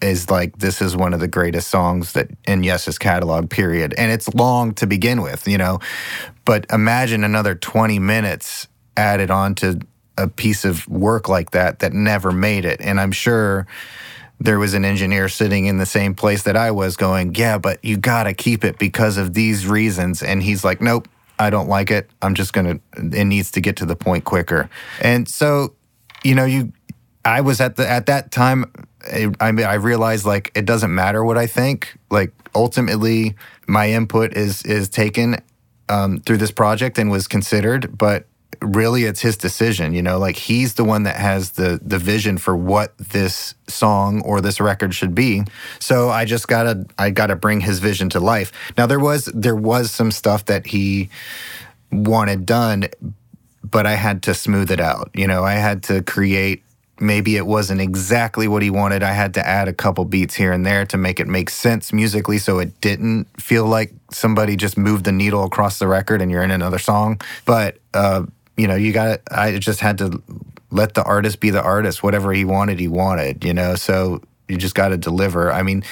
[0.01, 3.93] is like, this is one of the greatest songs that in Yes's catalog, period.
[3.99, 5.79] And it's long to begin with, you know,
[6.47, 8.67] but imagine another 20 minutes
[8.97, 9.81] added on to
[10.17, 12.81] a piece of work like that that never made it.
[12.81, 13.67] And I'm sure
[14.41, 17.85] there was an engineer sitting in the same place that I was going, yeah, but
[17.85, 20.23] you got to keep it because of these reasons.
[20.23, 22.09] And he's like, nope, I don't like it.
[22.23, 24.71] I'm just going to, it needs to get to the point quicker.
[24.99, 25.75] And so,
[26.25, 26.73] you know, you,
[27.25, 28.71] I was at the, at that time,
[29.41, 31.97] I, mean, I realized like it doesn't matter what I think.
[32.11, 33.35] Like ultimately,
[33.67, 35.43] my input is, is taken
[35.89, 38.27] um, through this project and was considered, but
[38.63, 42.39] really it's his decision, you know, like he's the one that has the the vision
[42.39, 45.43] for what this song or this record should be.
[45.79, 48.53] So I just got to I got to bring his vision to life.
[48.79, 51.11] Now there was there was some stuff that he
[51.91, 52.89] wanted done
[53.65, 55.11] but I had to smooth it out.
[55.15, 56.63] You know, I had to create
[57.01, 59.03] maybe it wasn't exactly what he wanted.
[59.03, 61.93] I had to add a couple beats here and there to make it make sense
[61.93, 66.31] musically so it didn't feel like somebody just moved the needle across the record and
[66.31, 67.21] you're in another song.
[67.45, 68.25] But, uh,
[68.57, 70.23] you know, you got I just had to
[70.71, 72.03] let the artist be the artist.
[72.03, 73.75] Whatever he wanted, he wanted, you know?
[73.75, 75.53] So you just got to deliver.
[75.53, 75.83] I mean,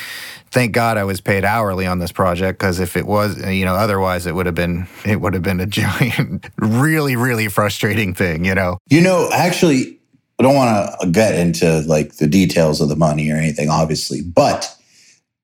[0.50, 3.74] thank God I was paid hourly on this project because if it was, you know,
[3.74, 8.44] otherwise it would have been it would have been a giant, really, really frustrating thing,
[8.44, 8.78] you know.
[8.88, 9.98] You know, actually,
[10.38, 14.22] I don't want to get into like the details of the money or anything, obviously,
[14.22, 14.74] but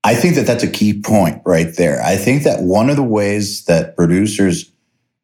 [0.04, 2.00] I think that that's a key point right there.
[2.02, 4.70] I think that one of the ways that producers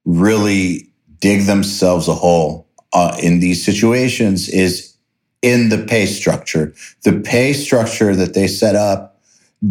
[0.04, 0.88] really
[1.20, 4.94] dig themselves a hole uh, in these situations is
[5.40, 6.74] in the pay structure.
[7.04, 9.11] The pay structure that they set up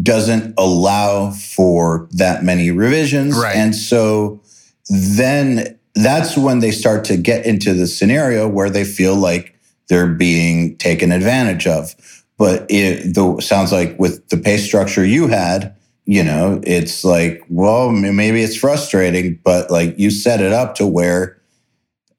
[0.04, 3.38] doesn't allow for that many revisions.
[3.38, 3.56] Right.
[3.56, 4.42] And so
[4.90, 9.56] then that's when they start to get into the scenario where they feel like
[9.90, 11.94] they're being taken advantage of.
[12.38, 15.76] But it the, sounds like with the pay structure you had,
[16.06, 20.88] you know, it's like, well, maybe it's frustrating, but like you set it up to
[20.88, 21.40] where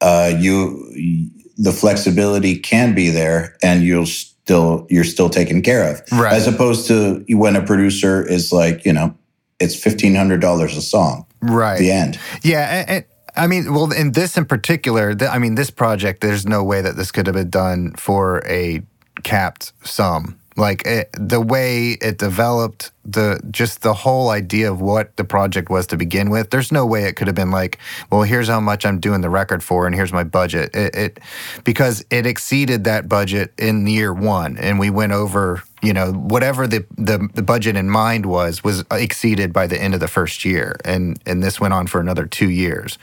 [0.01, 4.07] uh, you the flexibility can be there, and you'll
[4.45, 6.33] still you're still taken care of, Right.
[6.35, 9.15] as opposed to when a producer is like, you know,
[9.61, 11.79] it's fifteen hundred dollars a song, Right.
[11.79, 12.19] the end.
[12.43, 16.45] Yeah, and, and- I mean, well, in this in particular, I mean, this project, there's
[16.47, 18.83] no way that this could have been done for a
[19.23, 20.37] capped sum.
[20.57, 25.71] Like it, the way it developed, the just the whole idea of what the project
[25.71, 26.51] was to begin with.
[26.51, 27.79] There's no way it could have been like,
[28.11, 30.75] well, here's how much I'm doing the record for, and here's my budget.
[30.75, 31.21] It, it
[31.65, 36.67] because it exceeded that budget in year one, and we went over you know whatever
[36.67, 40.45] the, the the budget in mind was was exceeded by the end of the first
[40.45, 42.99] year and and this went on for another two years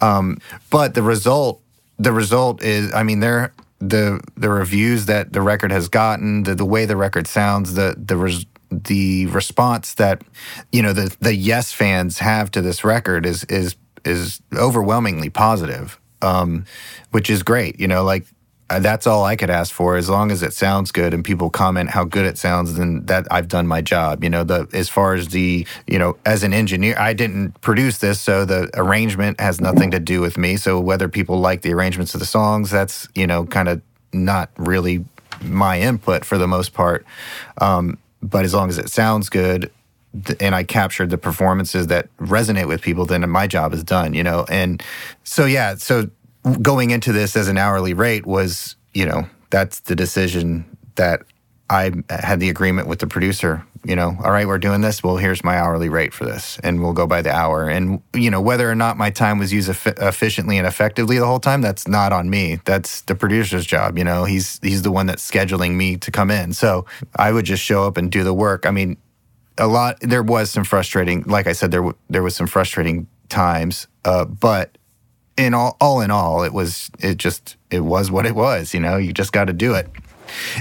[0.00, 1.60] um, but the result
[1.98, 6.54] the result is i mean there the the reviews that the record has gotten the,
[6.54, 10.22] the way the record sounds the the res, the response that
[10.72, 16.00] you know the the yes fans have to this record is is is overwhelmingly positive
[16.22, 16.64] um,
[17.12, 18.26] which is great you know like
[18.68, 19.96] that's all I could ask for.
[19.96, 23.26] As long as it sounds good and people comment how good it sounds, then that
[23.30, 24.22] I've done my job.
[24.22, 27.98] You know, the as far as the you know, as an engineer, I didn't produce
[27.98, 30.56] this, so the arrangement has nothing to do with me.
[30.56, 33.80] So whether people like the arrangements of the songs, that's you know, kind of
[34.12, 35.04] not really
[35.42, 37.06] my input for the most part.
[37.60, 39.70] Um, but as long as it sounds good,
[40.40, 44.24] and I captured the performances that resonate with people, then my job is done, you
[44.24, 44.46] know?
[44.48, 44.82] And
[45.22, 46.10] so, yeah, so
[46.56, 51.22] going into this as an hourly rate was, you know, that's the decision that
[51.70, 55.02] I had the agreement with the producer, you know, all right, we're doing this.
[55.02, 57.68] Well, here's my hourly rate for this, and we'll go by the hour.
[57.68, 61.26] And, you know, whether or not my time was used effi- efficiently and effectively the
[61.26, 62.60] whole time, that's not on me.
[62.64, 63.98] That's the producer's job.
[63.98, 66.54] You know, he's, he's the one that's scheduling me to come in.
[66.54, 68.64] So I would just show up and do the work.
[68.64, 68.96] I mean,
[69.58, 73.06] a lot there was some frustrating like i said there w- there was some frustrating
[73.28, 74.77] times uh, but
[75.38, 78.80] in all all in all it was it just it was what it was you
[78.80, 79.88] know you just got to do it.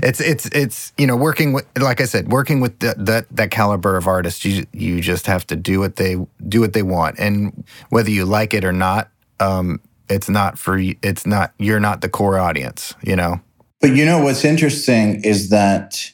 [0.02, 3.52] It's it's it's you know working with like i said working with the, that that
[3.52, 6.16] caliber of artists you you just have to do what they
[6.48, 7.20] do what they want.
[7.20, 9.10] And whether you like it or not
[9.42, 13.42] um it's not for it's not you're not the core audience you know?
[13.82, 16.12] But you know what's interesting is that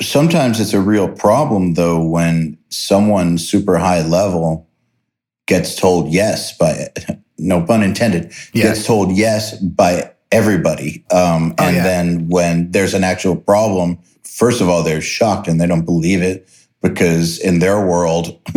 [0.00, 4.68] sometimes it's a real problem though when someone super high level
[5.46, 6.88] gets told yes by
[7.38, 8.64] no pun intended Yeah.
[8.64, 11.82] gets told yes by everybody um, Oh, and yeah.
[11.82, 16.22] then when there's an actual problem first of all they're shocked and they don't believe
[16.22, 16.48] it
[16.82, 18.38] because in their world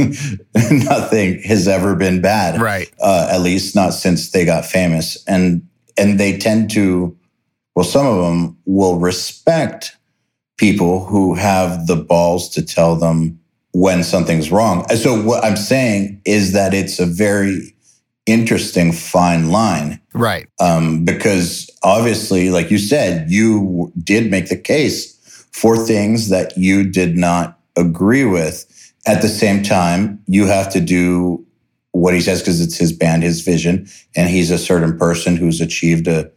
[0.72, 5.18] nothing has ever been bad right uh, at least not since they got famous.
[5.28, 5.68] And
[6.00, 7.18] and they tend to,
[7.76, 9.98] well, some of them will respect
[10.58, 13.40] people who have the balls to tell them
[13.74, 14.88] when something's wrong.
[14.90, 17.74] So what I'm saying is that it's a very
[18.28, 25.16] interesting fine line right um, because obviously, like you said, you did make the case
[25.52, 28.66] for things that you did not agree with.
[29.08, 31.46] At the same time, you have to do
[31.92, 35.62] what he says because it's his band, his vision, and he's a certain person who's
[35.62, 36.30] achieved a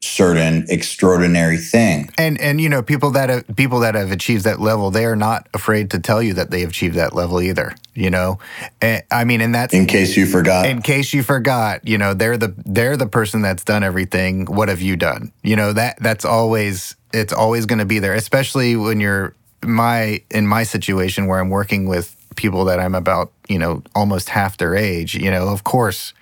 [0.00, 2.10] certain extraordinary thing.
[2.18, 5.16] And and you know people that have, people that have achieved that level, they are
[5.16, 7.74] not afraid to tell you that they achieved that level either.
[7.94, 8.38] You know,
[8.80, 10.66] and, I mean, and that's In case you forgot.
[10.66, 11.86] in case you forgot.
[11.86, 14.46] You know, they're the they're the person that's done everything.
[14.46, 15.32] What have you done?
[15.42, 19.34] You know that that's always it's always going to be there, especially when you're
[19.64, 24.30] my in my situation where I'm working with people that I'm about you know almost
[24.30, 25.14] half their age.
[25.14, 26.14] You know, of course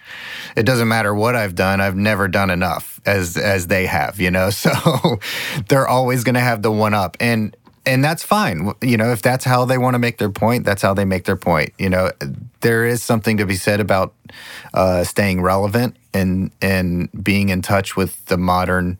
[0.56, 1.80] it doesn't matter what I've done.
[1.80, 4.50] I've never done enough as as they have, you know.
[4.56, 5.20] So
[5.68, 8.72] they're always going to have the one up and and that's fine.
[8.82, 11.24] You know, if that's how they want to make their point, that's how they make
[11.24, 11.72] their point.
[11.78, 12.10] You know,
[12.60, 14.12] there is something to be said about
[14.74, 18.98] uh, staying relevant and and being in touch with the modern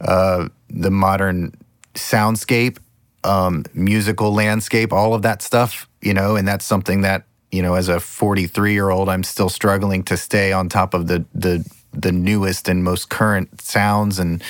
[0.00, 1.52] uh, the modern
[1.94, 2.78] soundscape,
[3.22, 5.88] um, musical landscape, all of that stuff.
[6.04, 7.24] You know, and that's something that
[7.54, 11.06] you know, as a 43 year old, I'm still struggling to stay on top of
[11.06, 14.42] the the the newest and most current sounds and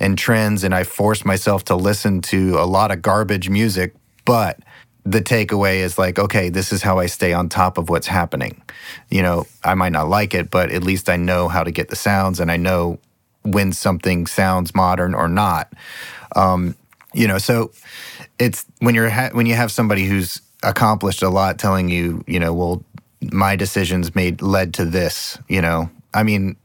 [0.00, 0.64] and trends.
[0.64, 3.94] And I force myself to listen to a lot of garbage music,
[4.24, 4.58] but
[5.04, 8.60] the takeaway is like, okay, this is how I stay on top of what's happening.
[9.10, 11.90] You know, I might not like it, but at least I know how to get
[11.90, 12.98] the sounds and I know
[13.42, 15.72] when something sounds modern or not.
[16.34, 16.74] Um,
[17.12, 17.70] you know, so
[18.38, 22.40] it's when you're ha- when you have somebody who's accomplished a lot telling you, you
[22.40, 22.84] know, well,
[23.32, 25.90] my decisions made led to this, you know.
[26.14, 26.56] I mean,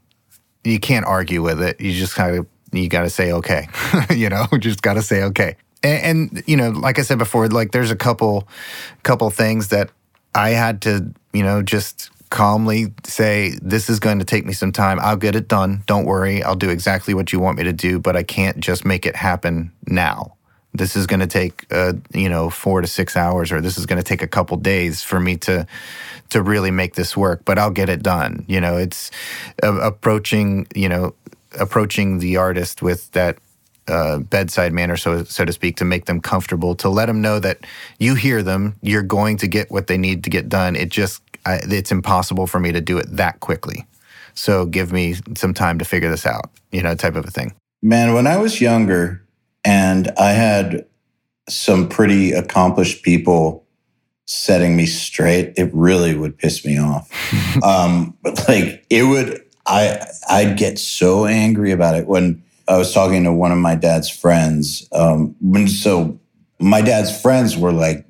[0.64, 1.80] you can't argue with it.
[1.80, 3.68] You just kind of you got to say okay,
[4.10, 5.56] you know, just got to say okay.
[5.84, 8.48] And, and you know, like I said before, like there's a couple
[9.04, 9.90] couple things that
[10.36, 14.72] I had to, you know, just calmly say this is going to take me some
[14.72, 15.00] time.
[15.02, 15.84] I'll get it done.
[15.86, 16.42] Don't worry.
[16.44, 19.16] I'll do exactly what you want me to do, but I can't just make it
[19.16, 20.38] happen now
[20.74, 23.86] this is going to take uh, you know four to six hours or this is
[23.86, 25.66] going to take a couple days for me to
[26.30, 28.46] to really make this work but i'll get it done.
[28.48, 29.12] You know it's
[29.64, 31.14] uh, approaching you know
[31.60, 33.38] approaching the artist with that
[33.88, 37.40] uh, bedside manner so so to speak to make them comfortable to let them know
[37.40, 37.60] that
[38.00, 40.76] you hear them you're going to get what they need to get done.
[40.76, 43.86] It just I, it's impossible for me to do it that quickly.
[44.34, 47.54] So give me some time to figure this out you know type of a thing.
[47.82, 49.21] Man, when I was younger,
[49.64, 50.86] and I had
[51.50, 53.66] some pretty accomplished people
[54.26, 55.54] setting me straight.
[55.58, 57.10] It really would piss me off.
[57.64, 62.94] um, but like it would, I I'd get so angry about it when I was
[62.94, 64.88] talking to one of my dad's friends.
[64.92, 66.20] Um, when so
[66.60, 68.06] my dad's friends were like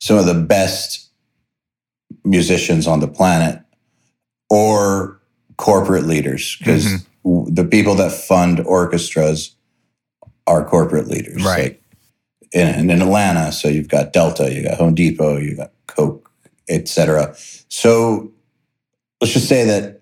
[0.00, 1.10] some of the best
[2.24, 3.60] musicians on the planet,
[4.50, 5.20] or
[5.56, 7.52] corporate leaders because mm-hmm.
[7.52, 9.54] the people that fund orchestras
[10.48, 11.44] are corporate leaders.
[11.44, 11.62] Right.
[11.62, 11.82] Like
[12.52, 16.30] in, in Atlanta, so you've got Delta, you got Home Depot, you got Coke,
[16.68, 17.34] etc.
[17.68, 18.32] So
[19.20, 20.00] let's just say that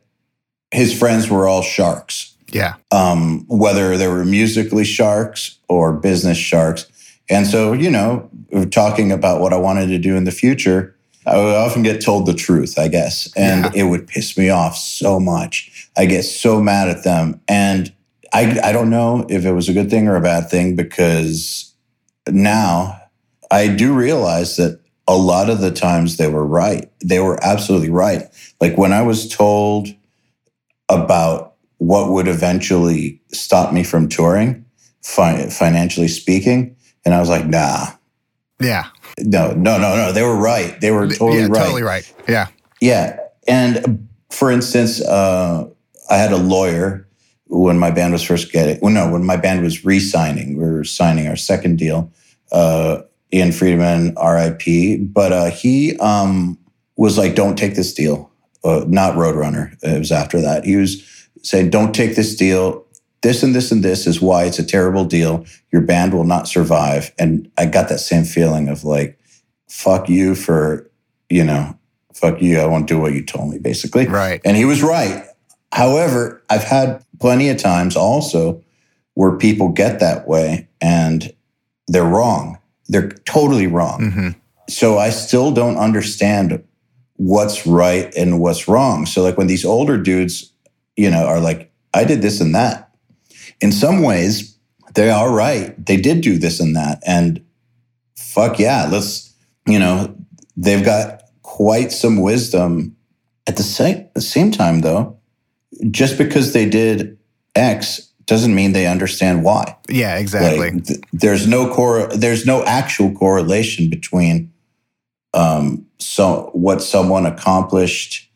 [0.71, 2.35] his friends were all sharks.
[2.53, 2.75] Yeah.
[2.93, 6.87] Um, whether they were musically sharks or business sharks.
[7.29, 8.31] And so, you know,
[8.71, 12.27] talking about what I wanted to do in the future, I would often get told
[12.27, 13.33] the truth, I guess.
[13.37, 13.83] And yeah.
[13.83, 15.91] it would piss me off so much.
[15.97, 17.41] I get so mad at them.
[17.49, 17.93] And
[18.33, 21.75] I, I don't know if it was a good thing or a bad thing because
[22.29, 23.01] now
[23.51, 26.91] I do realize that a lot of the times they were right.
[27.05, 28.25] They were absolutely right.
[28.61, 29.89] Like when I was told
[30.89, 34.65] about what would eventually stop me from touring,
[35.03, 37.87] fi- financially speaking, and I was like, nah.
[38.61, 38.87] Yeah.
[39.19, 40.13] No, no, no, no.
[40.13, 40.81] They were right.
[40.81, 41.63] They were totally yeah, right.
[41.63, 42.15] Totally right.
[42.29, 42.49] Yeah.
[42.81, 43.19] Yeah.
[43.47, 45.69] And for instance, uh,
[46.11, 47.06] I had a lawyer
[47.49, 50.85] when my band was first getting, well, no, when my band was re-signing, we were
[50.85, 52.11] signing our second deal.
[52.51, 56.59] Uh, Ian Friedman, RIP, but uh, he um,
[56.97, 58.31] was like, "Don't take this deal."
[58.65, 59.77] Uh, not Roadrunner.
[59.83, 60.65] It was after that.
[60.65, 62.85] He was saying, "Don't take this deal.
[63.23, 65.45] This and this and this is why it's a terrible deal.
[65.73, 69.19] Your band will not survive." And I got that same feeling of like,
[69.69, 70.89] "Fuck you for,
[71.29, 71.77] you know,
[72.15, 72.61] fuck you.
[72.61, 74.41] I won't do what you told me." Basically, right.
[74.45, 75.25] And he was right.
[75.73, 78.63] However, I've had plenty of times also
[79.15, 81.33] where people get that way and
[81.89, 82.59] they're wrong.
[82.89, 84.01] They're totally wrong.
[84.01, 84.29] Mm-hmm.
[84.69, 86.63] So I still don't understand
[87.15, 89.07] what's right and what's wrong.
[89.07, 90.53] So like when these older dudes,
[90.97, 92.91] you know, are like, I did this and that.
[93.61, 94.59] In some ways,
[94.95, 95.75] they are right.
[95.85, 97.03] They did do this and that.
[97.07, 97.45] And
[98.17, 99.35] fuck yeah, let's,
[99.67, 100.15] you know,
[100.57, 102.97] they've got quite some wisdom.
[103.47, 105.16] At the same, the same time, though,
[105.91, 107.19] just because they did
[107.55, 109.77] X doesn't mean they understand why.
[109.89, 110.71] Yeah, exactly.
[110.71, 112.09] Like, th- there's no core.
[112.09, 114.53] There's no actual correlation between
[115.33, 118.31] um, so what someone accomplished.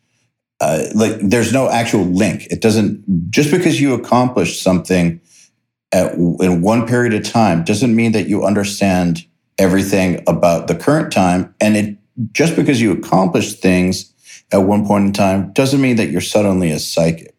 [0.61, 2.45] Uh, like, there's no actual link.
[2.51, 5.19] It doesn't just because you accomplished something
[5.91, 9.25] at in one period of time doesn't mean that you understand
[9.57, 11.53] everything about the current time.
[11.59, 11.97] And it
[12.31, 14.13] just because you accomplished things
[14.51, 17.30] at one point in time doesn't mean that you're suddenly a psychic.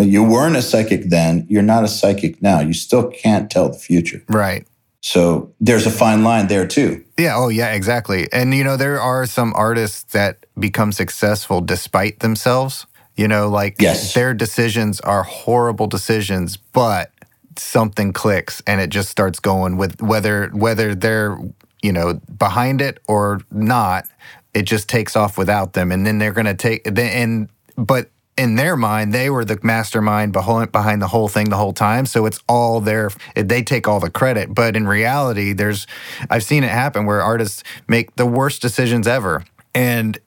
[0.00, 2.60] Like you weren't a psychic then, you're not a psychic now.
[2.60, 4.24] You still can't tell the future.
[4.30, 4.66] Right.
[5.02, 7.04] So there's a fine line there too.
[7.18, 7.36] Yeah.
[7.36, 8.26] Oh, yeah, exactly.
[8.32, 12.86] And, you know, there are some artists that become successful despite themselves.
[13.14, 14.14] You know, like Yes.
[14.14, 17.10] their decisions are horrible decisions, but
[17.58, 21.36] something clicks and it just starts going with whether whether they're
[21.82, 24.06] you know behind it or not
[24.54, 28.08] it just takes off without them and then they're going to take and but
[28.40, 32.06] in their mind they were the mastermind behind the whole thing the whole time.
[32.06, 34.54] So it's all their they take all the credit.
[34.54, 35.86] But in reality there's
[36.30, 39.44] i've seen it happen where artists make the worst decisions ever.
[39.74, 40.18] And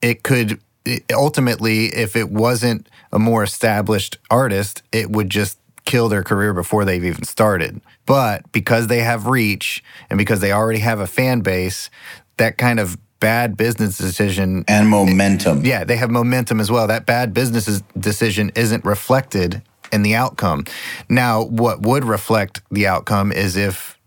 [0.00, 0.60] it could
[1.12, 6.86] ultimately if it wasn't a more established artist it would just kill their career before
[6.86, 7.82] they've even started.
[8.06, 11.90] But because they have reach and because they already have a fan base
[12.38, 15.64] that kind of bad business decision And momentum.
[15.64, 16.86] yeah, they have momentum as well.
[16.86, 19.62] That bad business decision isn't reflected
[19.92, 20.64] in the outcome.
[21.08, 23.98] Now, what would reflect the outcome is if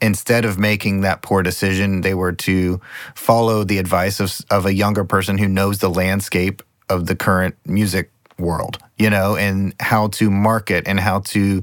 [0.00, 2.80] instead of making that poor decision, they were to
[3.14, 7.54] follow the advice of, of a younger person who knows the landscape of the current
[7.64, 11.62] music world, you know, and how to market and how to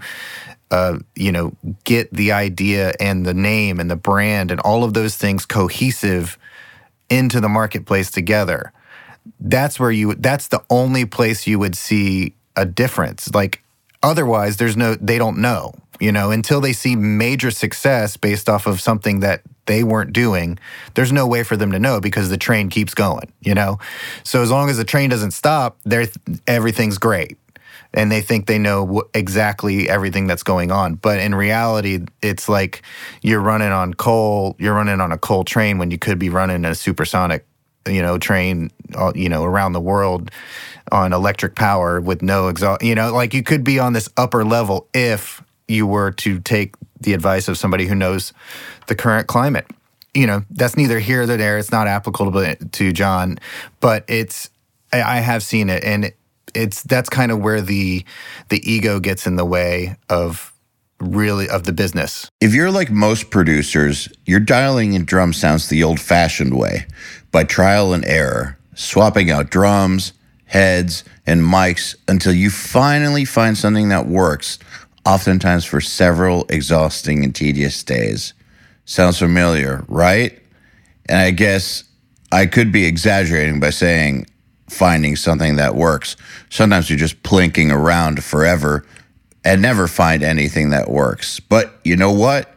[0.72, 1.54] uh, you know,
[1.84, 6.38] get the idea and the name and the brand and all of those things cohesive
[7.12, 8.72] into the marketplace together.
[9.40, 13.32] That's where you that's the only place you would see a difference.
[13.34, 13.62] Like
[14.02, 18.66] otherwise there's no they don't know, you know, until they see major success based off
[18.66, 20.58] of something that they weren't doing,
[20.96, 23.78] there's no way for them to know because the train keeps going, you know.
[24.24, 26.08] So as long as the train doesn't stop, there
[26.48, 27.38] everything's great
[27.94, 30.96] and they think they know exactly everything that's going on.
[30.96, 32.84] But in reality, it's like
[33.22, 36.64] you're running on coal, you're running on a coal train when you could be running
[36.66, 37.46] a supersonic,
[37.88, 40.32] you know, train, uh, you know, around the world
[40.92, 42.84] on electric power with no exhaust.
[42.84, 46.76] You know, like you could be on this upper level if you were to take
[47.00, 48.34] the advice of somebody who knows
[48.88, 49.66] the current climate.
[50.14, 51.58] You know, that's neither here nor there.
[51.58, 53.40] It's not applicable to Jon,
[53.80, 54.50] but it's
[54.92, 56.12] I I have seen it, and
[56.54, 58.06] it's that's kind of where the
[58.50, 60.54] the ego gets in the way of
[61.00, 62.30] really of the business.
[62.40, 66.86] If you're like most producers, you're dialing in drum sounds the old fashioned way
[67.32, 70.14] by trial and error, swapping out drums,
[70.46, 74.60] heads, and mics until you finally find something that works,
[75.06, 78.34] oftentimes for several exhausting and tedious days.
[78.86, 80.38] Sounds familiar, right?
[81.08, 81.84] And I guess
[82.32, 84.26] I could be exaggerating by saying
[84.72, 86.16] finding something that works.
[86.50, 88.86] Sometimes you're just plinking around forever
[89.44, 91.40] and never find anything that works.
[91.40, 92.50] But you know what?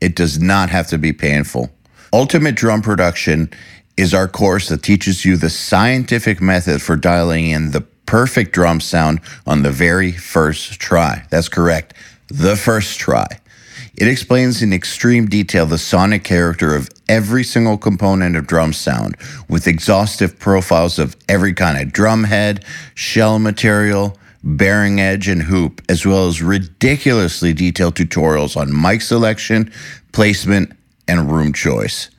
[0.00, 1.70] It does not have to be painful.
[2.12, 3.50] Ultimate Drum Production
[3.96, 8.80] is our course that teaches you the scientific method for dialing in the perfect drum
[8.80, 11.26] sound on the very first try.
[11.30, 11.94] That's correct,
[12.28, 13.26] the first try.
[13.96, 19.16] It explains in extreme detail the sonic character of every single component of drum sound
[19.48, 25.82] with exhaustive profiles of every kind of drum head, shell material, bearing edge, and hoop,
[25.88, 29.72] as well as ridiculously detailed tutorials on mic selection,
[30.12, 30.72] placement,
[31.06, 32.10] and room choice.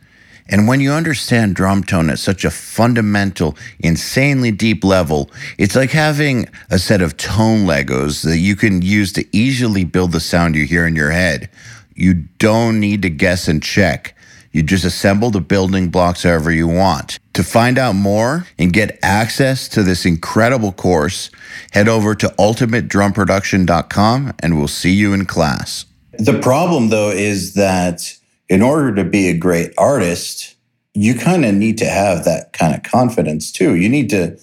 [0.51, 5.29] And when you understand drum tone at such a fundamental, insanely deep level,
[5.59, 10.11] it's like having a set of tone Legos that you can use to easily build
[10.11, 11.49] the sound you hear in your head.
[11.93, 14.15] You don't need to guess and check.
[14.51, 17.19] You just assemble the building blocks however you want.
[17.33, 21.29] To find out more and get access to this incredible course,
[21.71, 25.85] head over to ultimatedrumproduction.com and we'll see you in class.
[26.17, 28.13] The problem, though, is that
[28.49, 30.55] in order to be a great artist,
[30.93, 33.75] you kind of need to have that kind of confidence too.
[33.75, 34.37] You need to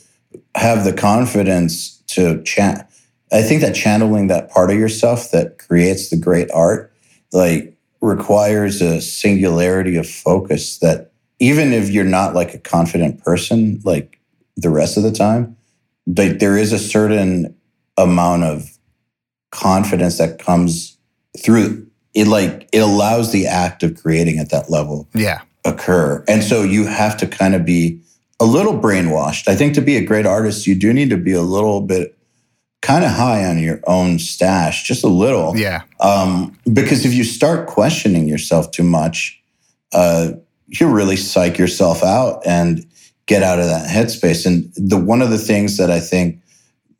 [0.54, 2.90] have the confidence to chat.
[3.32, 6.92] I think that channeling that part of yourself that creates the great art,
[7.32, 7.75] like,
[8.06, 14.18] requires a singularity of focus that even if you're not like a confident person, like
[14.56, 15.56] the rest of the time,
[16.06, 17.54] like there is a certain
[17.98, 18.78] amount of
[19.50, 20.96] confidence that comes
[21.38, 25.40] through it like it allows the act of creating at that level Yeah.
[25.64, 28.00] occur and so you have to kind of be
[28.40, 31.32] a little brainwashed i think to be a great artist you do need to be
[31.32, 32.15] a little bit
[32.86, 35.82] kind of high on your own stash just a little Yeah.
[36.00, 39.40] um, because if you start questioning yourself too much
[39.92, 40.32] uh,
[40.68, 42.84] you really psych yourself out and
[43.26, 46.40] get out of that headspace and the one of the things that i think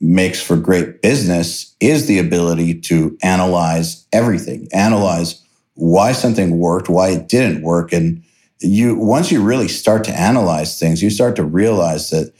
[0.01, 5.43] makes for great business is the ability to analyze everything, analyze
[5.75, 7.93] why something worked, why it didn't work.
[7.93, 8.23] And
[8.61, 12.33] you, once you really start to analyze things, you start to realize that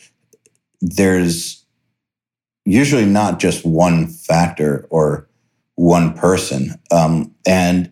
[0.83, 1.65] there's
[2.67, 5.27] usually not just one factor or
[5.77, 6.79] one person.
[6.91, 7.91] Um, and,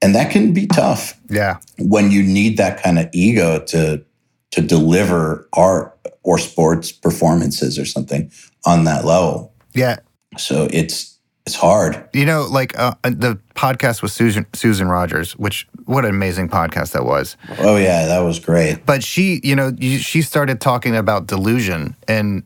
[0.00, 1.20] and that can be tough.
[1.28, 1.58] Yeah.
[1.78, 4.04] When you need that kind of ego to,
[4.52, 8.30] to deliver art or sports performances or something
[8.64, 9.52] on that level.
[9.74, 9.96] Yeah.
[10.38, 11.14] So it's
[11.46, 12.08] it's hard.
[12.14, 16.92] You know, like uh, the podcast with Susan Susan Rogers, which what an amazing podcast
[16.92, 17.36] that was.
[17.58, 18.86] Oh yeah, that was great.
[18.86, 22.42] But she, you know, she started talking about delusion, and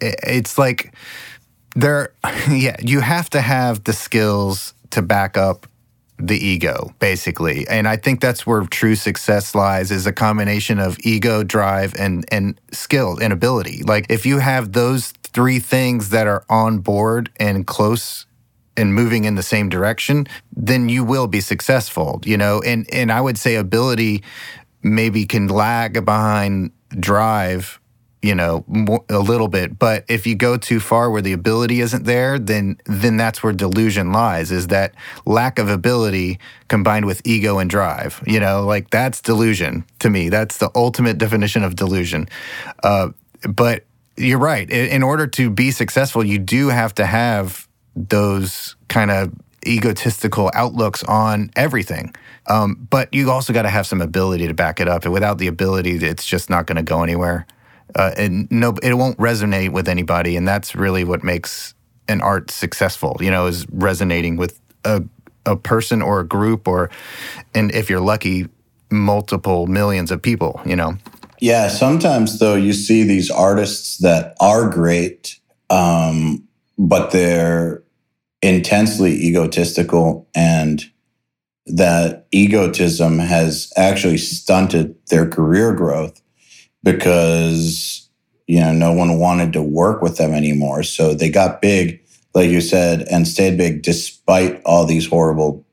[0.00, 0.94] it's like
[1.74, 2.12] there,
[2.50, 5.66] yeah, you have to have the skills to back up
[6.22, 7.66] the ego basically.
[7.68, 12.24] And i think that's where true success lies is a combination of ego drive and
[12.30, 13.82] and skill and ability.
[13.84, 18.26] Like if you have those three things that are on board and close
[18.76, 22.60] and moving in the same direction then you will be successful you know?
[22.60, 24.22] And and i would say ability
[24.82, 27.79] maybe can lag behind drive
[28.22, 28.64] you know
[29.08, 29.78] a little bit.
[29.78, 33.52] But if you go too far where the ability isn't there then then that's where
[33.52, 34.94] delusion lies is that
[35.24, 40.28] lack of ability combined with ego and drive you know like that's delusion to me.
[40.28, 42.28] That's the ultimate definition of delusion.
[42.82, 43.10] Uh,
[43.48, 43.84] but
[44.16, 44.68] you're right.
[44.70, 47.66] In order to be successful you do have to have
[47.96, 49.32] those kind of
[49.66, 52.14] egotistical outlooks on everything.
[52.46, 55.38] Um, but you also got to have some ability to back it up and without
[55.38, 57.46] the ability it's just not going to go anywhere
[57.94, 61.74] uh, and no, it won't resonate with anybody, and that's really what makes
[62.08, 63.16] an art successful.
[63.20, 65.02] You know, is resonating with a
[65.46, 66.90] a person or a group, or
[67.54, 68.48] and if you're lucky,
[68.90, 70.60] multiple millions of people.
[70.64, 70.96] You know.
[71.40, 75.38] Yeah, sometimes though you see these artists that are great,
[75.70, 76.46] um,
[76.78, 77.82] but they're
[78.42, 80.84] intensely egotistical and
[81.66, 86.20] that egotism has actually stunted their career growth
[86.82, 88.08] because
[88.46, 90.82] you know no one wanted to work with them anymore.
[90.82, 92.00] So they got big
[92.34, 95.64] like you said and stayed big despite all these horrible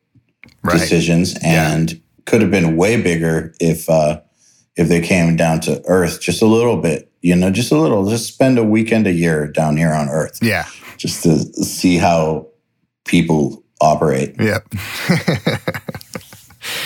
[0.63, 0.73] right.
[0.73, 1.37] decisions.
[1.43, 1.97] And yeah.
[2.25, 4.21] could have been way bigger if uh
[4.75, 8.07] if they came down to earth just a little bit you know just a little
[8.09, 10.39] just spend a weekend a year down here on earth.
[10.41, 10.65] Yeah.
[10.97, 12.47] Just to see how
[13.05, 14.35] people operate.
[14.39, 14.59] Yeah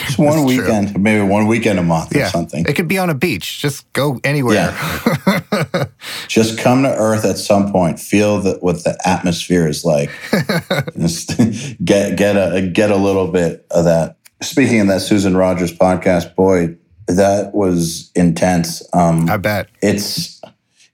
[0.06, 1.00] Just one weekend, true.
[1.00, 2.26] maybe one weekend a month yeah.
[2.26, 2.64] or something.
[2.66, 3.60] It could be on a beach.
[3.60, 4.54] Just go anywhere.
[4.54, 5.84] Yeah.
[6.28, 8.00] Just come to Earth at some point.
[8.00, 10.10] Feel that what the atmosphere is like.
[10.98, 11.36] Just
[11.84, 14.16] get get a get a little bit of that.
[14.42, 16.76] Speaking of that Susan Rogers podcast, boy,
[17.06, 18.82] that was intense.
[18.92, 20.40] Um, I bet it's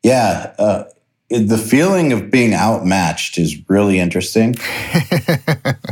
[0.03, 0.55] yeah.
[0.59, 0.85] Uh,
[1.31, 4.55] the feeling of being outmatched is really interesting,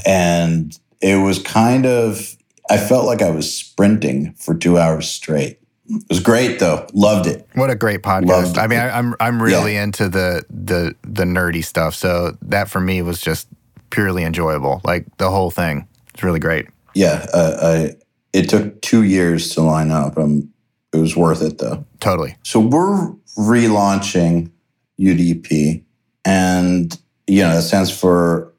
[0.07, 2.36] and it was kind of
[2.69, 5.61] I felt like I was sprinting for two hours straight.
[5.89, 6.87] It was great though.
[6.93, 7.49] Loved it.
[7.55, 8.59] What a great podcast.
[8.59, 9.85] I mean, I, am I'm, I'm really yeah.
[9.85, 11.95] into the the the nerdy stuff.
[11.95, 13.49] So that for me was just
[13.91, 14.81] purely enjoyable.
[14.85, 15.87] Like the whole thing.
[16.13, 16.67] It's really great.
[16.95, 17.97] Yeah, uh, I,
[18.33, 20.19] it took two years to line up.
[20.19, 20.53] Um,
[20.93, 21.85] it was worth it though.
[22.01, 22.37] Totally.
[22.43, 24.51] So we're relaunching
[24.99, 25.85] UDP,
[26.25, 28.53] and you know that stands for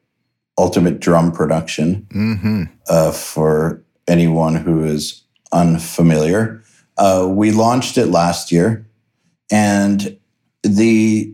[0.57, 2.07] Ultimate Drum Production.
[2.11, 2.63] Mm-hmm.
[2.87, 6.63] Uh, for anyone who is unfamiliar.
[6.97, 8.87] Uh, we launched it last year,
[9.51, 10.17] and
[10.63, 11.33] the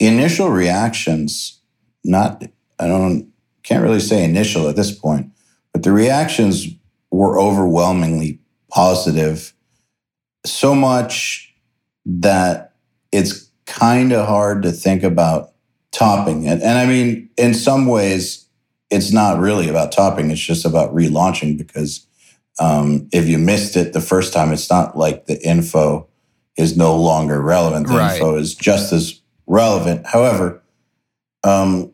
[0.00, 1.60] initial reactions,
[2.02, 2.42] not,
[2.78, 3.30] I don't,
[3.62, 5.30] can't really say initial at this point,
[5.72, 6.66] but the reactions
[7.10, 8.40] were overwhelmingly
[8.70, 9.54] positive.
[10.44, 11.54] So much
[12.04, 12.74] that
[13.12, 15.52] it's kind of hard to think about
[15.92, 16.60] topping it.
[16.60, 18.43] And I mean, in some ways,
[18.90, 20.30] it's not really about topping.
[20.30, 22.06] It's just about relaunching because
[22.58, 26.08] um, if you missed it the first time, it's not like the info
[26.56, 27.88] is no longer relevant.
[27.88, 28.14] The right.
[28.14, 30.06] info is just as relevant.
[30.06, 30.62] However,
[31.42, 31.92] um,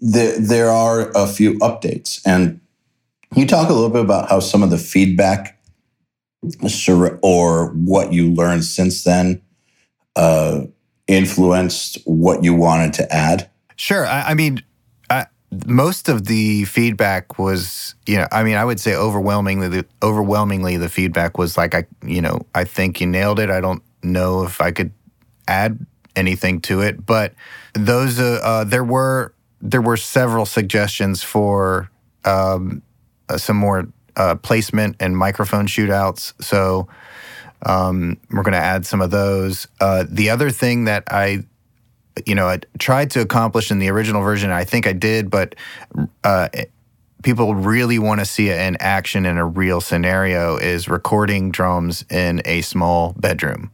[0.00, 2.60] there there are a few updates, and
[3.34, 5.60] you talk a little bit about how some of the feedback
[7.22, 9.42] or what you learned since then
[10.16, 10.62] uh,
[11.06, 13.50] influenced what you wanted to add.
[13.76, 14.06] Sure.
[14.06, 14.62] I, I mean,
[15.66, 20.76] most of the feedback was, you know, I mean, I would say overwhelmingly, the, overwhelmingly
[20.76, 23.50] the feedback was like, I, you know, I think you nailed it.
[23.50, 24.92] I don't know if I could
[25.46, 27.32] add anything to it, but
[27.72, 31.90] those, uh, uh, there were there were several suggestions for
[32.24, 32.82] um,
[33.28, 36.32] uh, some more uh, placement and microphone shootouts.
[36.42, 36.88] So
[37.66, 39.66] um, we're going to add some of those.
[39.80, 41.44] Uh, the other thing that I
[42.26, 44.50] you know I tried to accomplish in the original version.
[44.50, 45.54] I think I did, but
[46.24, 46.48] uh,
[47.22, 52.04] people really want to see it in action in a real scenario is recording drums
[52.10, 53.70] in a small bedroom.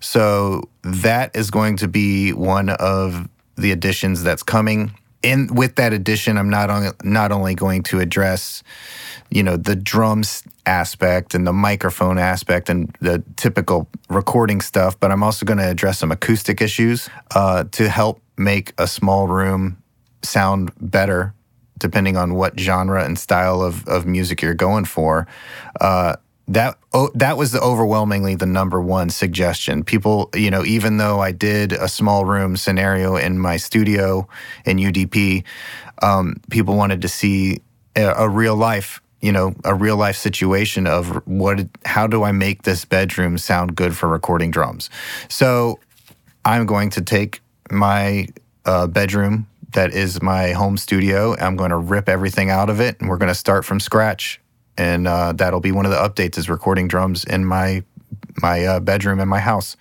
[0.00, 4.92] So that is going to be one of the additions that's coming.
[5.22, 8.62] And with that addition, I'm not on, not only going to address,
[9.34, 15.10] you know, the drums aspect and the microphone aspect and the typical recording stuff, but
[15.10, 19.82] I'm also going to address some acoustic issues uh, to help make a small room
[20.22, 21.34] sound better
[21.78, 25.26] depending on what genre and style of, of music you're going for.
[25.80, 26.14] Uh,
[26.46, 29.82] that oh, that was the overwhelmingly the number one suggestion.
[29.82, 34.28] People, you know, even though I did a small room scenario in my studio
[34.64, 35.42] in UDP,
[36.02, 37.58] um, people wanted to see
[37.96, 42.32] a, a real life you know a real life situation of what how do i
[42.32, 44.90] make this bedroom sound good for recording drums
[45.28, 45.78] so
[46.44, 48.26] i'm going to take my
[48.66, 51.36] uh, bedroom that is my home studio.
[51.36, 54.40] I'm going to rip everything out of it, and we're going to start from scratch.
[54.76, 57.84] And uh, that'll be one of the updates is recording drums in my
[58.42, 59.76] my uh, bedroom in my house,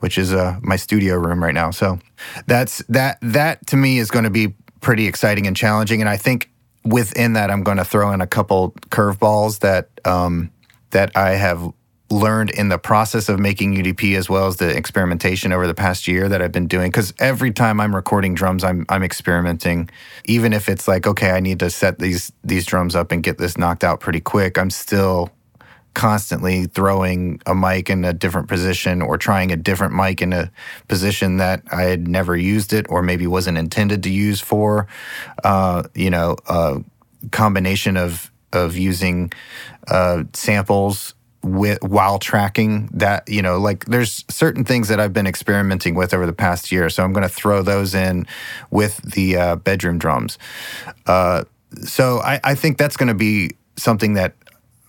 [0.00, 1.70] which is uh, my studio room right now.
[1.70, 1.98] So
[2.46, 6.00] that's that that to me is going to be pretty exciting and challenging.
[6.00, 6.50] And I think
[6.86, 10.50] within that, I'm going to throw in a couple curveballs that um,
[10.90, 11.72] that I have
[12.08, 16.06] learned in the process of making UDP as well as the experimentation over the past
[16.06, 16.92] year that I've been doing.
[16.92, 19.90] Cuz every time I'm recording drums I'm I'm experimenting.
[20.24, 23.38] Even if it's like okay I need to set these these drums up and get
[23.38, 25.32] this knocked out pretty quick I'm still
[25.96, 30.52] constantly throwing a mic in a different position or trying a different mic in a
[30.88, 34.86] position that I had never used it or maybe wasn't intended to use for
[35.42, 36.84] uh, you know a
[37.32, 39.32] combination of of using
[39.88, 45.28] uh, samples with while tracking that you know like there's certain things that i've been
[45.28, 46.90] experimenting with over the past year.
[46.90, 48.26] So i'm going to throw those in
[48.70, 50.36] with the uh, bedroom drums.
[51.06, 51.44] Uh,
[51.84, 54.34] so I, I think that's going to be something that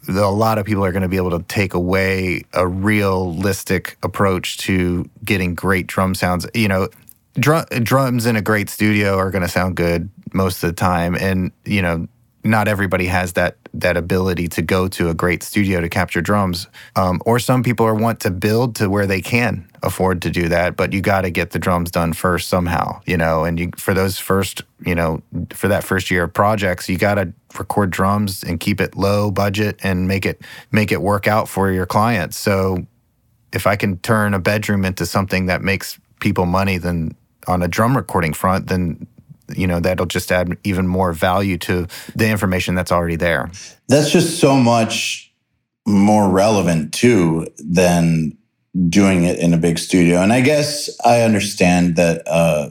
[0.08, 4.58] a lot of people are going to be able to take away a realistic approach
[4.58, 6.88] to getting great drum sounds you know
[7.36, 11.16] drum, drums in a great studio are going to sound good most of the time
[11.16, 12.08] and you know
[12.44, 16.68] not everybody has that that ability to go to a great studio to capture drums.
[16.96, 20.50] Um, or some people are want to build to where they can afford to do
[20.50, 23.44] that, but you got to get the drums done first somehow, you know.
[23.44, 25.22] And you, for those first, you know,
[25.52, 29.32] for that first year of projects, you got to record drums and keep it low
[29.32, 32.38] budget and make it make it work out for your clients.
[32.38, 32.86] So
[33.54, 37.16] if I can turn a bedroom into something that makes people money, then
[37.48, 39.08] on a drum recording front, then
[39.56, 43.50] you know that'll just add even more value to the information that's already there
[43.88, 45.34] that's just so much
[45.86, 48.38] more relevant too than
[48.90, 52.70] doing it in a big studio and i guess i understand that uh,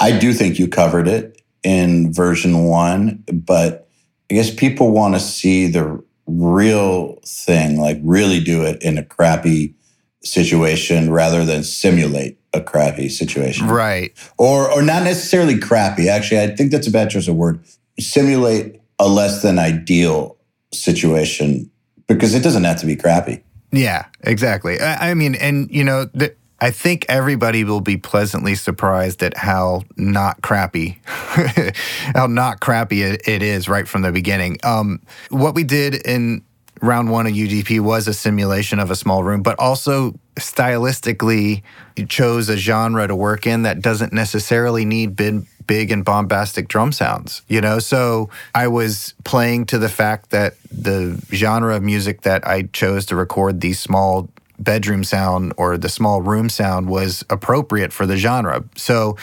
[0.00, 3.88] i do think you covered it in version one but
[4.30, 9.04] i guess people want to see the real thing like really do it in a
[9.04, 9.74] crappy
[10.22, 13.68] situation rather than simulate a crappy situation.
[13.68, 14.12] Right.
[14.38, 16.08] Or or not necessarily crappy.
[16.08, 17.60] Actually, I think that's a bad choice of word.
[17.98, 20.36] Simulate a less than ideal
[20.72, 21.70] situation
[22.08, 23.42] because it doesn't have to be crappy.
[23.76, 24.80] Yeah, exactly.
[24.80, 29.36] I, I mean, and you know, the, I think everybody will be pleasantly surprised at
[29.36, 34.58] how not crappy, how not crappy it, it is right from the beginning.
[34.64, 36.42] Um, what we did in
[36.80, 41.62] round one of UDP was a simulation of a small room, but also stylistically
[42.08, 46.92] chose a genre to work in that doesn't necessarily need big, big and bombastic drum
[46.92, 47.78] sounds, you know?
[47.78, 53.06] So I was playing to the fact that the genre of music that I chose
[53.06, 58.16] to record these small bedroom sound or the small room sound was appropriate for the
[58.16, 58.64] genre.
[58.74, 59.16] So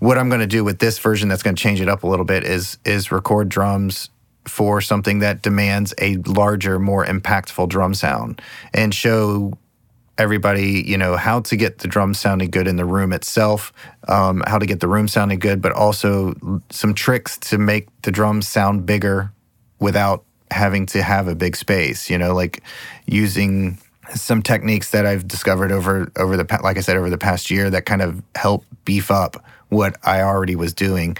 [0.00, 2.06] what I'm going to do with this version that's going to change it up a
[2.06, 4.10] little bit is is record drums
[4.44, 8.42] for something that demands a larger, more impactful drum sound
[8.74, 9.56] and show
[10.18, 13.72] everybody, you know, how to get the drums sounding good in the room itself,
[14.08, 16.34] um, how to get the room sounding good, but also
[16.70, 19.32] some tricks to make the drums sound bigger
[19.78, 22.62] without having to have a big space, you know, like
[23.06, 23.78] using
[24.14, 27.70] some techniques that I've discovered over over the like I said over the past year
[27.70, 31.16] that kind of help beef up what I already was doing.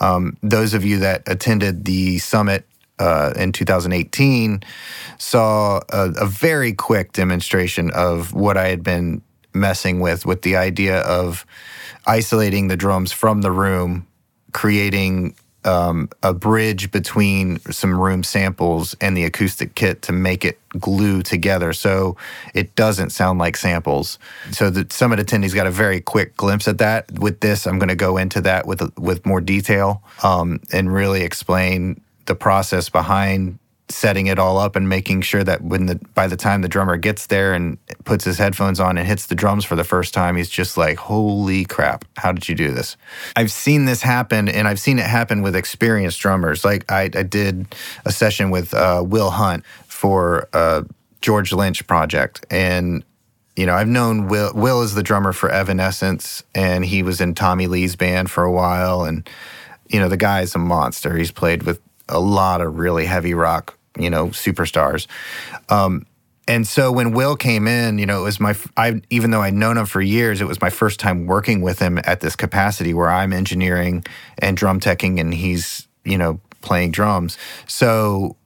[0.00, 2.66] Um, those of you that attended the summit
[2.98, 4.62] uh, in 2018
[5.18, 9.22] saw a, a, very quick demonstration of what I had been
[9.52, 11.44] messing with, with the idea of
[12.06, 14.06] isolating the drums from the room,
[14.52, 15.34] creating
[15.64, 21.22] um, a bridge between some room samples and the acoustic kit to make it glue
[21.22, 22.16] together so
[22.52, 24.18] it doesn't sound like samples.
[24.50, 27.10] So the Summit attendees got a very quick glimpse at that.
[27.18, 31.22] With this, I'm going to go into that with with more detail um, and really
[31.22, 33.58] explain the process behind
[33.90, 36.96] setting it all up and making sure that when the by the time the drummer
[36.96, 40.36] gets there and puts his headphones on and hits the drums for the first time
[40.36, 42.96] he's just like holy crap how did you do this
[43.36, 47.22] i've seen this happen and i've seen it happen with experienced drummers like i, I
[47.22, 47.74] did
[48.06, 50.86] a session with uh, will hunt for a
[51.20, 53.04] george lynch project and
[53.56, 54.52] you know, I've known Will.
[54.52, 58.50] Will is the drummer for Evanescence, and he was in Tommy Lee's band for a
[58.50, 59.04] while.
[59.04, 59.28] And
[59.88, 61.16] you know, the guy's a monster.
[61.16, 65.06] He's played with a lot of really heavy rock, you know, superstars.
[65.68, 66.06] Um,
[66.46, 69.54] and so when Will came in, you know, it was my, I, even though I'd
[69.54, 72.92] known him for years, it was my first time working with him at this capacity
[72.92, 74.04] where I'm engineering
[74.38, 77.38] and drum teching and he's, you know, playing drums.
[77.66, 78.36] So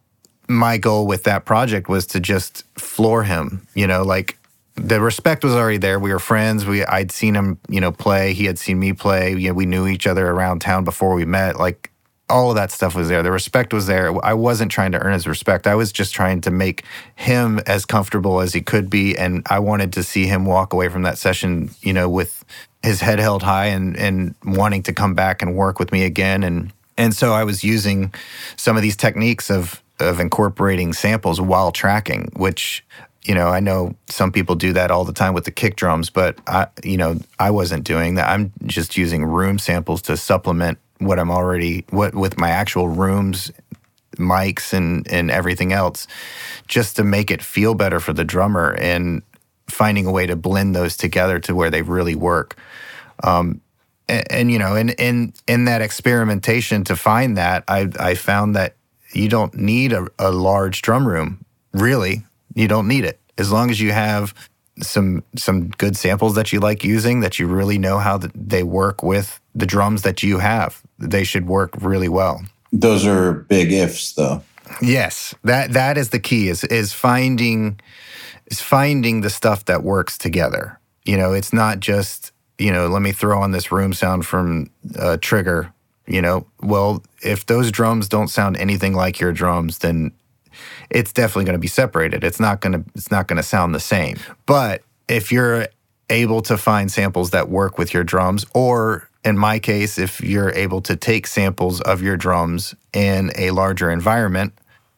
[0.48, 4.38] my goal with that project was to just floor him, you know, like
[4.76, 5.98] the respect was already there.
[5.98, 6.64] We were friends.
[6.64, 8.32] We I'd seen him, you know, play.
[8.32, 9.34] He had seen me play.
[9.34, 11.58] You know, we knew each other around town before we met.
[11.58, 11.90] Like
[12.30, 13.22] all of that stuff was there.
[13.22, 14.12] The respect was there.
[14.24, 15.66] I wasn't trying to earn his respect.
[15.66, 16.84] I was just trying to make
[17.16, 19.16] him as comfortable as he could be.
[19.16, 22.44] And I wanted to see him walk away from that session, you know, with
[22.82, 26.42] his head held high and, and wanting to come back and work with me again.
[26.42, 28.12] And, and so I was using
[28.56, 32.84] some of these techniques of, of incorporating samples while tracking, which
[33.24, 36.08] you know, I know some people do that all the time with the kick drums,
[36.08, 38.30] but I, you know, I wasn't doing that.
[38.30, 43.50] I'm just using room samples to supplement what I'm already what with my actual rooms,
[44.16, 46.06] mics and and everything else,
[46.66, 49.22] just to make it feel better for the drummer and
[49.68, 52.56] finding a way to blend those together to where they really work.
[53.22, 53.60] Um,
[54.08, 58.56] and, and, you know, in in in that experimentation to find that, I I found
[58.56, 58.76] that
[59.12, 61.44] you don't need a, a large drum room.
[61.72, 62.24] Really,
[62.54, 64.34] you don't need it as long as you have
[64.80, 69.02] some some good samples that you like using that you really know how they work
[69.02, 72.42] with the drums that you have they should work really well
[72.72, 74.42] those are big ifs though
[74.82, 77.78] yes that that is the key is is finding
[78.46, 83.02] is finding the stuff that works together you know it's not just you know let
[83.02, 85.72] me throw on this room sound from uh, trigger
[86.06, 90.12] you know well if those drums don't sound anything like your drums then
[90.90, 92.24] it's definitely going to be separated.
[92.24, 94.18] It's not going to it's not going to sound the same.
[94.46, 95.68] But if you're
[96.10, 100.50] able to find samples that work with your drums or in my case if you're
[100.50, 104.52] able to take samples of your drums in a larger environment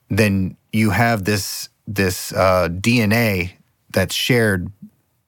[0.09, 3.53] then you have this this uh, DNA
[3.91, 4.71] that's shared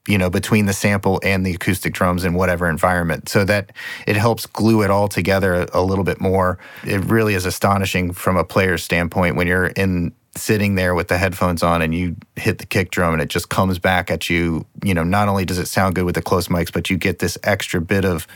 [0.08, 3.28] you know between the sample and the acoustic drums in whatever environment.
[3.28, 3.72] So that
[4.06, 6.58] it helps glue it all together a little bit more.
[6.84, 11.18] It really is astonishing from a player's standpoint when you're in sitting there with the
[11.18, 14.64] headphones on and you hit the kick drum and it just comes back at you
[14.82, 17.18] you know not only does it sound good with the close mics but you get
[17.18, 18.26] this extra bit of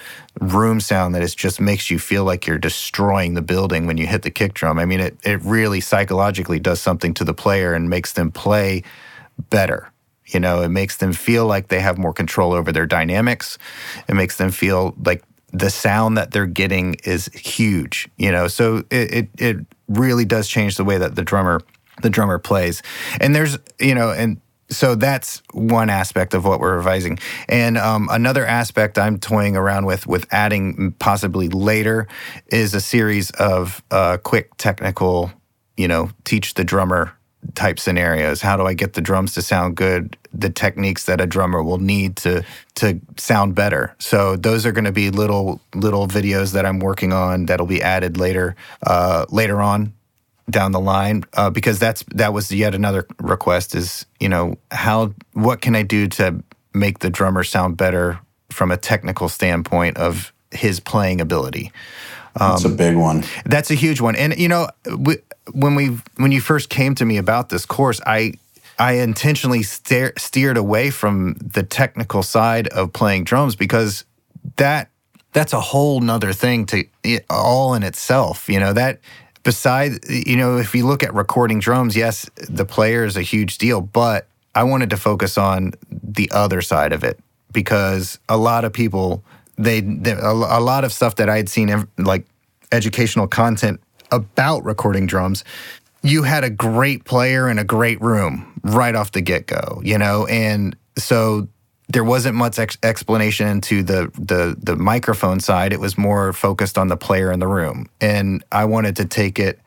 [0.40, 4.06] room sound that it just makes you feel like you're destroying the building when you
[4.06, 4.78] hit the kick drum.
[4.78, 8.82] I mean it, it really psychologically does something to the player and makes them play
[9.48, 9.90] better.
[10.26, 13.56] You know it makes them feel like they have more control over their dynamics.
[14.06, 18.48] It makes them feel like the sound that they're getting is huge you know?
[18.48, 19.56] So it, it, it
[19.88, 21.62] really does change the way that the drummer
[22.02, 22.82] the drummer plays.
[23.20, 27.18] And there's, you know, and so that's one aspect of what we're revising.
[27.48, 32.08] And um, another aspect I'm toying around with, with adding possibly later,
[32.48, 35.30] is a series of uh, quick technical,
[35.76, 37.12] you know, teach the drummer
[37.54, 38.42] type scenarios.
[38.42, 40.16] How do I get the drums to sound good?
[40.34, 42.44] The techniques that a drummer will need to
[42.76, 43.94] to sound better.
[43.98, 47.82] So those are going to be little little videos that I'm working on that'll be
[47.82, 49.94] added later uh, later on
[50.48, 55.12] down the line uh, because that's that was yet another request is you know how
[55.32, 56.42] what can I do to
[56.72, 58.20] make the drummer sound better
[58.50, 61.72] from a technical standpoint of his playing ability.
[62.38, 63.24] Um, that's a big one.
[63.44, 65.16] That's a huge one, and you know we,
[65.52, 68.34] when we when you first came to me about this course, I
[68.78, 74.04] I intentionally steer, steered away from the technical side of playing drums because
[74.56, 74.90] that
[75.32, 76.84] that's a whole nother thing to
[77.30, 78.48] all in itself.
[78.48, 79.00] You know that
[79.46, 83.58] besides, you know, if you look at recording drums, yes, the player is a huge
[83.58, 84.26] deal, but
[84.56, 87.20] I wanted to focus on the other side of it
[87.52, 89.22] because a lot of people,
[89.56, 92.26] they, they a, a lot of stuff that I had seen, like
[92.72, 93.80] educational content
[94.10, 95.44] about recording drums,
[96.02, 99.96] you had a great player in a great room right off the get go, you
[99.96, 100.26] know?
[100.26, 101.46] And so
[101.88, 105.72] there wasn't much ex- explanation to the, the the microphone side.
[105.72, 109.38] It was more focused on the player in the room, and I wanted to take
[109.38, 109.60] it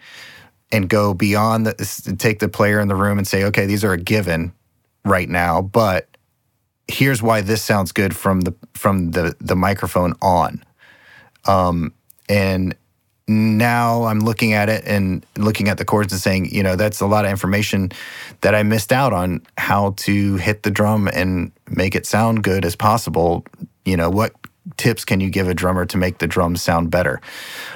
[0.71, 3.93] and go beyond the take the player in the room and say, okay, these are
[3.93, 4.53] a given
[5.05, 6.07] right now, but
[6.87, 10.63] here's why this sounds good from the from the the microphone on.
[11.45, 11.93] Um,
[12.27, 12.75] and
[13.29, 16.99] now I'm looking at it and looking at the chords and saying, you know, that's
[16.99, 17.91] a lot of information
[18.41, 22.65] that I missed out on how to hit the drum and make it sound good
[22.65, 23.45] as possible.
[23.85, 24.33] You know, what
[24.77, 27.21] tips can you give a drummer to make the drums sound better?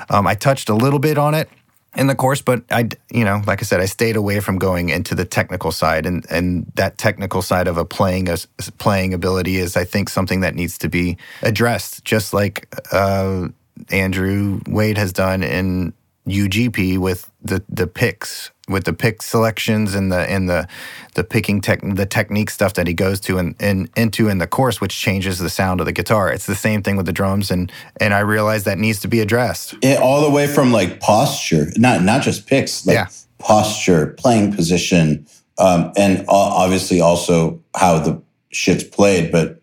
[0.10, 1.50] Um, I touched a little bit on it
[1.96, 4.90] in the course, but I, you know, like I said, I stayed away from going
[4.90, 8.38] into the technical side, and and that technical side of a playing a
[8.80, 12.74] playing ability is, I think, something that needs to be addressed, just like.
[12.92, 13.50] Uh,
[13.90, 15.94] Andrew Wade has done in
[16.28, 20.68] UGP with the the picks with the pick selections and the and the
[21.16, 24.48] the picking tech the technique stuff that he goes to and, and into in the
[24.48, 26.32] course which changes the sound of the guitar.
[26.32, 27.70] It's the same thing with the drums and
[28.00, 29.76] and i realize that needs to be addressed.
[29.82, 33.08] It, all the way from like posture not not just picks like yeah.
[33.40, 39.60] posture playing position um, and obviously also how the shit's played but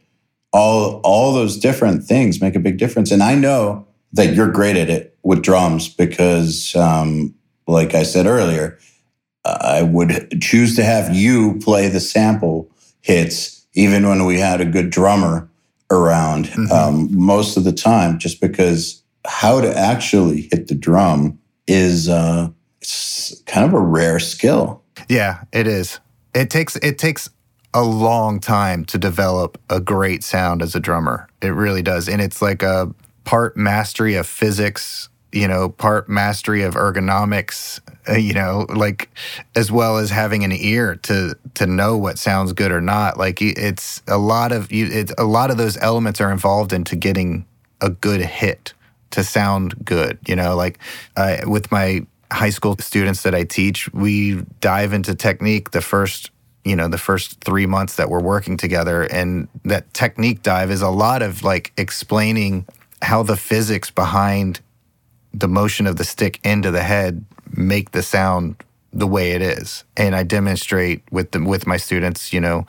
[0.52, 3.11] all all those different things make a big difference.
[3.11, 7.34] And i know that you're great at it with drums because, um,
[7.66, 8.78] like I said earlier,
[9.44, 14.64] I would choose to have you play the sample hits even when we had a
[14.64, 15.48] good drummer
[15.90, 16.72] around mm-hmm.
[16.72, 22.48] um, most of the time, just because how to actually hit the drum is uh,
[22.80, 24.82] it's kind of a rare skill.
[25.08, 26.00] Yeah, it is.
[26.34, 27.30] It takes it takes
[27.72, 31.28] a long time to develop a great sound as a drummer.
[31.40, 32.92] It really does, and it's like a
[33.24, 39.10] part mastery of physics, you know, part mastery of ergonomics, uh, you know, like
[39.54, 43.16] as well as having an ear to to know what sounds good or not.
[43.18, 44.86] Like it's a lot of you.
[44.90, 47.46] It's a lot of those elements are involved into getting
[47.80, 48.74] a good hit
[49.10, 50.18] to sound good.
[50.26, 50.78] You know, like
[51.16, 56.30] uh, with my high school students that I teach, we dive into technique the first
[56.64, 60.82] you know the first three months that we're working together and that technique dive is
[60.82, 62.66] a lot of like explaining
[63.03, 64.61] how the physics behind
[65.32, 67.24] the motion of the stick into the head
[67.57, 68.57] make the sound
[68.92, 69.84] the way it is.
[69.96, 72.66] And I demonstrate with the, with my students, you know,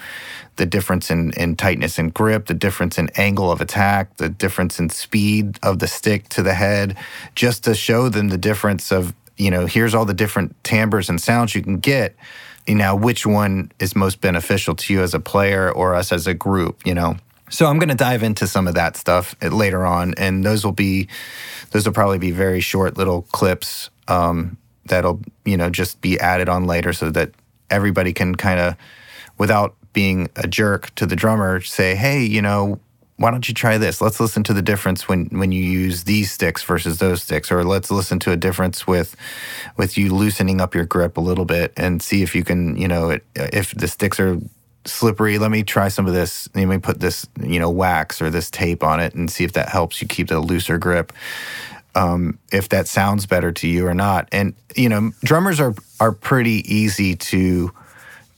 [0.58, 4.80] the difference in, in tightness and grip, the difference in angle of attack, the difference
[4.80, 6.96] in speed of the stick to the head,
[7.34, 11.20] just to show them the difference of, you know, here's all the different timbres and
[11.20, 12.16] sounds you can get.
[12.68, 16.28] you know which one is most beneficial to you as a player or us as
[16.28, 17.18] a group, you know?
[17.52, 20.72] So I'm going to dive into some of that stuff later on, and those will
[20.72, 21.10] be
[21.72, 26.48] those will probably be very short little clips um, that'll you know just be added
[26.48, 27.32] on later, so that
[27.70, 28.76] everybody can kind of,
[29.38, 32.80] without being a jerk to the drummer, say, hey, you know,
[33.18, 34.00] why don't you try this?
[34.02, 37.66] Let's listen to the difference when when you use these sticks versus those sticks, or
[37.66, 39.18] let's listen to a difference with
[39.76, 42.88] with you loosening up your grip a little bit and see if you can, you
[42.88, 44.40] know, it, if the sticks are
[44.86, 45.38] slippery.
[45.38, 46.50] Let me try some of this.
[46.56, 49.54] Let me put this, you know, wax or this tape on it and see if
[49.54, 51.14] that helps you keep the looser grip.
[51.94, 54.30] Um, if that sounds better to you or not.
[54.32, 57.72] And you know, drummers are are pretty easy to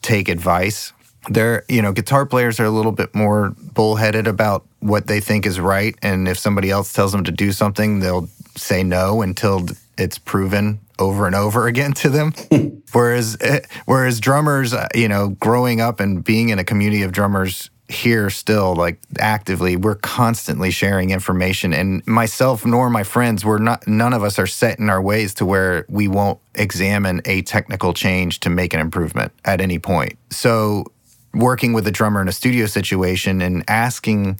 [0.01, 0.91] take advice.
[1.29, 5.45] They're you know, guitar players are a little bit more bullheaded about what they think
[5.45, 9.67] is right, and if somebody else tells them to do something, they'll say no until
[9.97, 12.33] it's proven over and over again to them.
[12.91, 17.11] whereas eh, whereas drummers, uh, you know, growing up and being in a community of
[17.11, 23.57] drummers here still like actively we're constantly sharing information and myself nor my friends we're
[23.57, 27.41] not none of us are set in our ways to where we won't examine a
[27.41, 30.85] technical change to make an improvement at any point so
[31.33, 34.39] working with a drummer in a studio situation and asking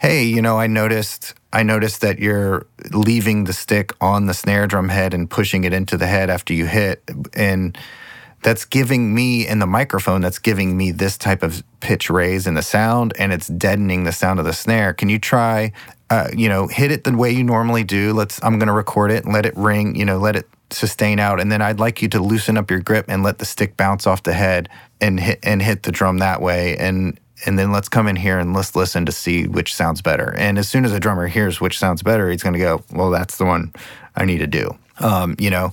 [0.00, 4.66] hey you know i noticed I noticed that you're leaving the stick on the snare
[4.66, 7.02] drum head and pushing it into the head after you hit.
[7.34, 7.76] And
[8.42, 12.54] that's giving me in the microphone, that's giving me this type of pitch raise in
[12.54, 14.94] the sound and it's deadening the sound of the snare.
[14.94, 15.72] Can you try,
[16.08, 18.14] uh, you know, hit it the way you normally do?
[18.14, 21.18] Let's, I'm going to record it and let it ring, you know, let it sustain
[21.18, 21.40] out.
[21.40, 24.06] And then I'd like you to loosen up your grip and let the stick bounce
[24.06, 24.68] off the head
[25.00, 26.76] and hit, and hit the drum that way.
[26.76, 30.34] And, and then let's come in here and let's listen to see which sounds better.
[30.36, 33.10] And as soon as a drummer hears which sounds better, he's going to go, well,
[33.10, 33.72] that's the one
[34.14, 34.76] I need to do.
[34.98, 35.72] Um, you know,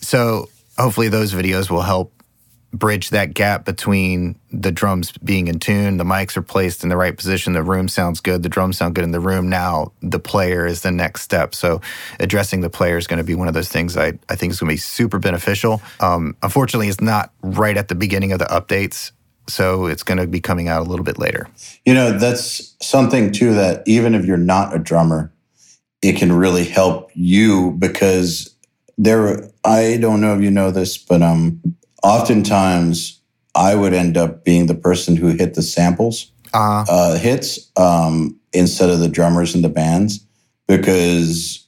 [0.00, 0.48] so
[0.78, 2.12] hopefully those videos will help
[2.72, 6.96] bridge that gap between the drums being in tune, the mics are placed in the
[6.96, 9.48] right position, the room sounds good, the drums sound good in the room.
[9.48, 11.54] Now the player is the next step.
[11.54, 11.80] So
[12.18, 14.60] addressing the player is going to be one of those things I, I think is
[14.60, 15.82] going to be super beneficial.
[16.00, 19.12] Um, unfortunately, it's not right at the beginning of the updates
[19.48, 21.48] So it's going to be coming out a little bit later.
[21.84, 25.32] You know, that's something too that even if you're not a drummer,
[26.00, 28.54] it can really help you because
[28.98, 31.60] there I don't know if you know this, but um
[32.02, 33.20] oftentimes
[33.54, 38.38] I would end up being the person who hit the samples Uh, uh, hits um,
[38.52, 40.24] instead of the drummers and the bands
[40.66, 41.66] because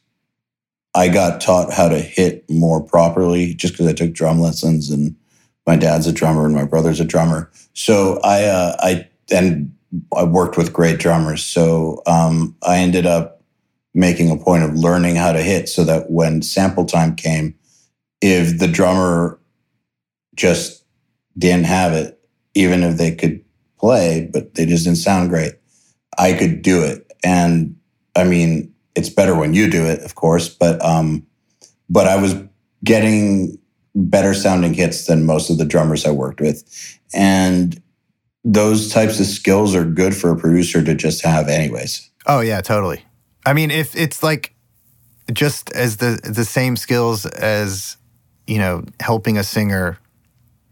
[0.94, 5.16] I got taught how to hit more properly just because I took drum lessons and
[5.66, 7.50] my dad's a drummer and my brother's a drummer.
[7.72, 9.74] So I uh, I and
[10.16, 11.42] I worked with great drummers.
[11.44, 13.42] So um, I ended up
[13.94, 17.54] making a point of learning how to hit so that when sample time came,
[18.20, 19.38] if the drummer
[20.34, 20.84] just
[21.36, 22.20] didn't have it,
[22.54, 23.44] even if they could
[23.78, 25.54] play, but they just didn't sound great.
[26.18, 27.12] I could do it.
[27.24, 27.76] And
[28.16, 31.26] I mean, it's better when you do it, of course, but um
[31.90, 32.34] but I was
[32.82, 33.58] getting
[33.94, 36.64] better sounding hits than most of the drummers I worked with.
[37.12, 37.80] And
[38.44, 42.10] those types of skills are good for a producer to just have anyways.
[42.26, 43.04] oh yeah, totally.
[43.46, 44.54] I mean, if it's like
[45.32, 47.96] just as the the same skills as
[48.46, 49.98] you know helping a singer,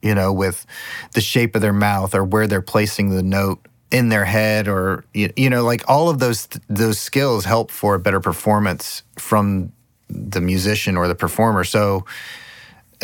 [0.02, 0.66] you know, with
[1.14, 5.04] the shape of their mouth or where they're placing the note in their head, or
[5.14, 9.72] you, know, like all of those those skills help for a better performance from
[10.08, 11.64] the musician or the performer.
[11.64, 12.04] So.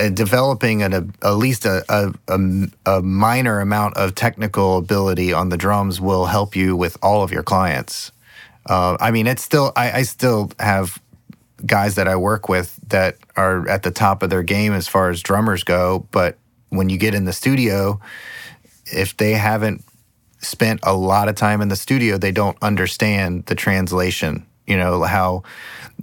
[0.01, 2.39] Uh, developing an, a, at least a, a, a,
[2.87, 7.33] a minor amount of technical ability on the drums will help you with all of
[7.33, 8.13] your clients.
[8.65, 11.03] Uh, I mean, it's still I, I still have
[11.65, 15.11] guys that I work with that are at the top of their game as far
[15.11, 16.07] as drummers go.
[16.11, 16.39] But
[16.71, 18.01] when you get in the studio,
[18.87, 19.85] if they haven't
[20.41, 24.47] spent a lot of time in the studio, they don't understand the translation.
[24.67, 25.45] You know how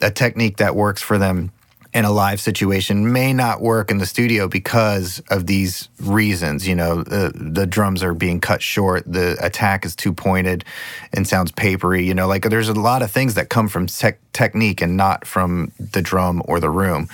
[0.01, 1.51] a technique that works for them
[1.95, 6.68] in a live situation may not work in the studio because of these reasons.
[6.68, 10.66] You know, the, the drums are being cut short, the attack is too pointed
[11.13, 12.05] and sounds papery.
[12.05, 15.26] You know, like there's a lot of things that come from tech technique and not
[15.26, 17.07] from the drum or the room.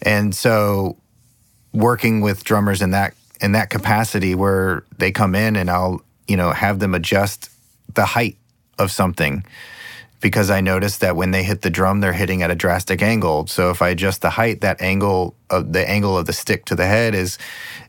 [0.00, 0.96] And so,
[1.72, 6.36] working with drummers in that in that capacity, where they come in and I'll you
[6.36, 7.50] know have them adjust
[7.94, 8.36] the height
[8.78, 9.44] of something
[10.20, 13.46] because I noticed that when they hit the drum, they're hitting at a drastic angle.
[13.46, 16.74] So if I adjust the height, that angle of the angle of the stick to
[16.74, 17.38] the head is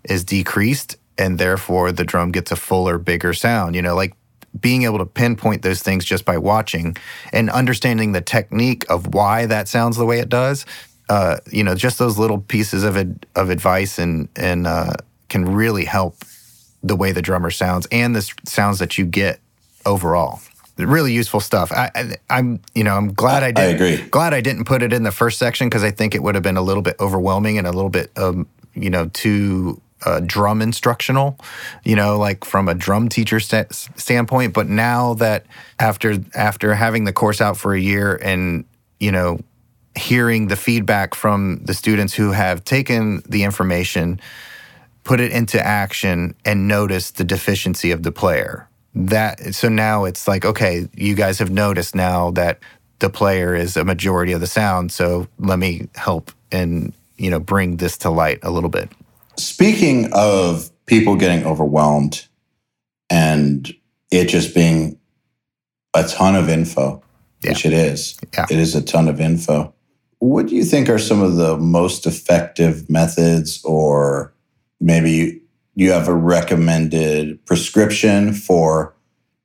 [0.04, 3.76] is decreased, and therefore the drum gets a fuller, bigger sound.
[3.76, 4.14] You know, like
[4.60, 6.98] being able to pinpoint those things just by watching
[7.32, 10.66] and understanding the technique of why that sounds the way it does.
[11.12, 14.94] Uh, you know, just those little pieces of ad, of advice and and uh,
[15.28, 16.16] can really help
[16.82, 19.42] the way the drummer sounds and the sounds that you get
[19.86, 20.40] overall
[20.78, 21.72] really useful stuff.
[21.72, 23.62] I, I'm, you know, I'm glad I did.
[23.62, 23.98] I agree.
[24.10, 26.44] Glad I didn't put it in the first section because I think it would have
[26.44, 30.62] been a little bit overwhelming and a little bit, um, you know, too uh, drum
[30.62, 31.38] instructional.
[31.84, 34.54] You know, like from a drum teacher sta- standpoint.
[34.54, 35.46] But now that
[35.78, 38.66] after after having the course out for a year and
[39.00, 39.40] you know
[39.96, 44.20] hearing the feedback from the students who have taken the information
[45.04, 48.68] put it into action and noticed the deficiency of the player.
[48.94, 52.60] That so now it's like okay, you guys have noticed now that
[53.00, 57.40] the player is a majority of the sound, so let me help and you know
[57.40, 58.90] bring this to light a little bit.
[59.38, 62.28] Speaking of people getting overwhelmed
[63.10, 63.74] and
[64.12, 65.00] it just being
[65.96, 67.02] a ton of info,
[67.46, 68.46] which it is, Yeah.
[68.50, 69.74] it is a ton of info.
[70.22, 74.32] What do you think are some of the most effective methods, or
[74.80, 75.42] maybe
[75.74, 78.94] you have a recommended prescription for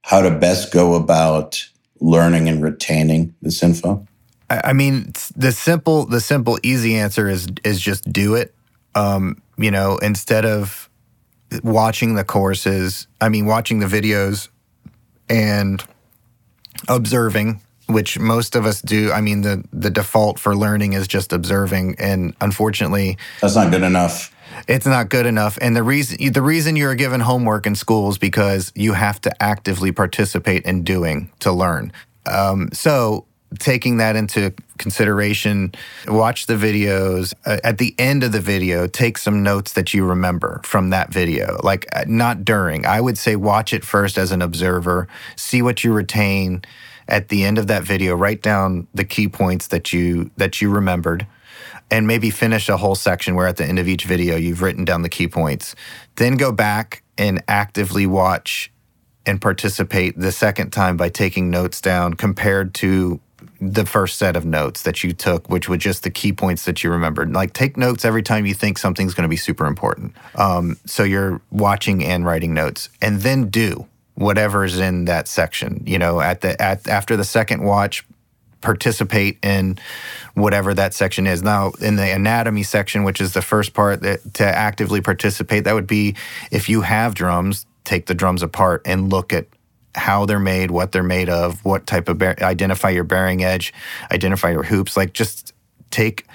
[0.02, 1.66] how to best go about
[1.98, 4.06] learning and retaining this info?
[4.50, 8.54] I mean, the simple, the simple, easy answer is is just do it.
[8.94, 10.90] Um, you know, instead of
[11.62, 14.50] watching the courses, I mean, watching the videos
[15.26, 15.82] and
[16.86, 19.12] observing, which most of us do.
[19.12, 23.82] I mean, the the default for learning is just observing, and unfortunately, That's not good
[23.82, 24.34] enough.
[24.68, 25.58] it's not good enough.
[25.60, 29.42] And the reason the reason you're given homework in school is because you have to
[29.42, 31.92] actively participate in doing to learn.
[32.26, 33.26] Um, so
[33.60, 35.72] taking that into consideration,
[36.08, 37.32] watch the videos.
[37.44, 41.12] Uh, at the end of the video, take some notes that you remember from that
[41.12, 41.58] video.
[41.62, 42.84] Like uh, not during.
[42.86, 45.06] I would say watch it first as an observer,
[45.36, 46.62] see what you retain.
[47.08, 50.70] At the end of that video, write down the key points that you that you
[50.70, 51.26] remembered
[51.90, 54.84] and maybe finish a whole section where at the end of each video you've written
[54.84, 55.74] down the key points.
[56.16, 58.72] Then go back and actively watch
[59.24, 63.20] and participate the second time by taking notes down compared to
[63.60, 66.82] the first set of notes that you took, which were just the key points that
[66.82, 67.32] you remembered.
[67.32, 70.14] Like take notes every time you think something's going to be super important.
[70.34, 73.86] Um, so you're watching and writing notes, and then do
[74.16, 75.82] whatever's in that section.
[75.86, 78.04] You know, at the at after the second watch,
[78.60, 79.78] participate in
[80.34, 81.42] whatever that section is.
[81.42, 85.74] Now, in the anatomy section, which is the first part that, to actively participate, that
[85.74, 86.16] would be
[86.50, 89.46] if you have drums, take the drums apart and look at
[89.94, 93.72] how they're made, what they're made of, what type of bear, identify your bearing edge,
[94.10, 94.96] identify your hoops.
[94.96, 95.54] Like just
[95.90, 96.26] take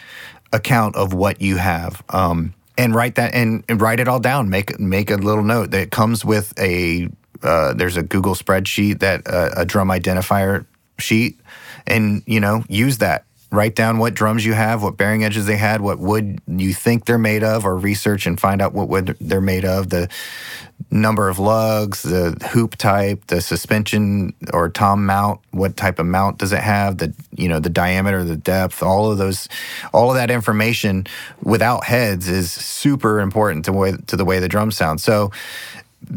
[0.54, 2.04] account of what you have.
[2.10, 4.50] Um, and write that and, and, write it all down.
[4.50, 7.10] Make make a little note that comes with a
[7.44, 10.66] uh, there's a Google spreadsheet that uh, a drum identifier
[11.00, 11.40] sheet,
[11.88, 13.26] and you know use that.
[13.54, 17.04] Write down what drums you have, what bearing edges they had, what wood you think
[17.04, 20.08] they're made of, or research and find out what wood they're made of, the
[20.90, 26.38] number of lugs, the hoop type, the suspension or tom mount, what type of mount
[26.38, 29.50] does it have, the you know the diameter, the depth, all of those,
[29.94, 31.06] all of that information
[31.44, 35.02] without heads is super important to way to the way the drums sound.
[35.02, 35.32] So,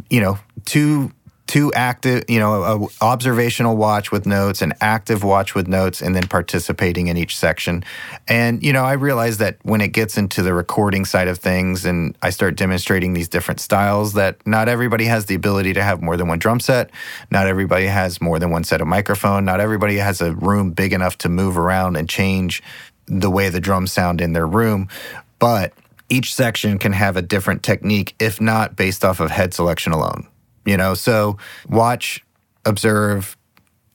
[0.09, 1.13] you know, two
[1.47, 6.15] two active, you know, a observational watch with notes, an active watch with notes, and
[6.15, 7.85] then participating in each section.
[8.27, 11.85] And you know, I realize that when it gets into the recording side of things,
[11.85, 16.03] and I start demonstrating these different styles, that not everybody has the ability to have
[16.03, 16.91] more than one drum set.
[17.31, 19.45] Not everybody has more than one set of microphone.
[19.45, 22.63] Not everybody has a room big enough to move around and change
[23.07, 24.89] the way the drums sound in their room.
[25.39, 25.75] But
[26.09, 30.27] each section can have a different technique, if not based off of head selection alone
[30.65, 30.95] you know?
[30.95, 31.39] So
[31.69, 32.25] watch
[32.65, 33.37] observe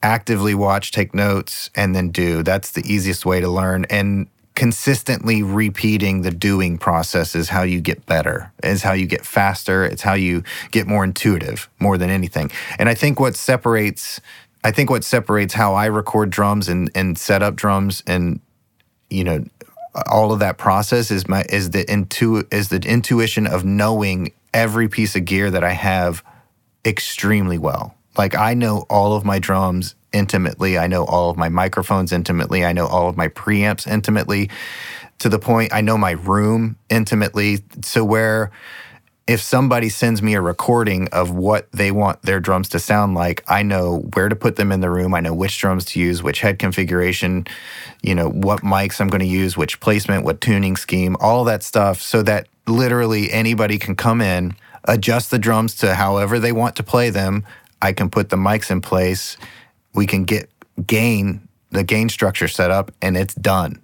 [0.02, 2.42] actively watch take notes and then do.
[2.42, 3.84] That's the easiest way to learn.
[3.90, 9.24] And consistently repeating the doing process is how you get better is how you get
[9.24, 12.50] faster it's how you get more intuitive more than anything.
[12.78, 14.20] And i think what separates
[14.62, 18.40] i think what separates how i record drums and and set up drums and
[19.08, 19.44] you know
[20.10, 24.88] all of that process is my is the intu is the intuition of knowing every
[24.88, 26.22] piece of gear that i have
[26.84, 27.94] extremely well.
[28.16, 30.78] Like I know all of my drums intimately.
[30.78, 32.64] I know all of my microphones intimately.
[32.64, 34.50] I know all of my preamps intimately
[35.18, 37.58] to the point I know my room intimately.
[37.82, 38.50] So where
[39.26, 43.44] if somebody sends me a recording of what they want their drums to sound like,
[43.46, 45.14] I know where to put them in the room.
[45.14, 47.46] I know which drums to use, which head configuration,
[48.02, 51.62] you know, what mics I'm going to use, which placement, what tuning scheme, all that
[51.62, 54.54] stuff so that literally anybody can come in
[54.84, 57.44] adjust the drums to however they want to play them.
[57.82, 59.36] I can put the mics in place.
[59.94, 60.50] We can get
[60.86, 63.80] gain, the gain structure set up, and it's done.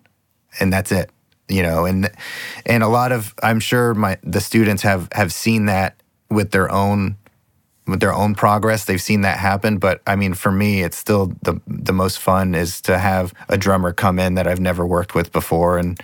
[0.61, 1.11] And that's it.
[1.49, 2.11] You know, and
[2.65, 5.95] and a lot of I'm sure my the students have have seen that
[6.29, 7.17] with their own
[7.87, 8.85] with their own progress.
[8.85, 9.79] They've seen that happen.
[9.79, 13.57] But I mean, for me, it's still the the most fun is to have a
[13.57, 16.01] drummer come in that I've never worked with before and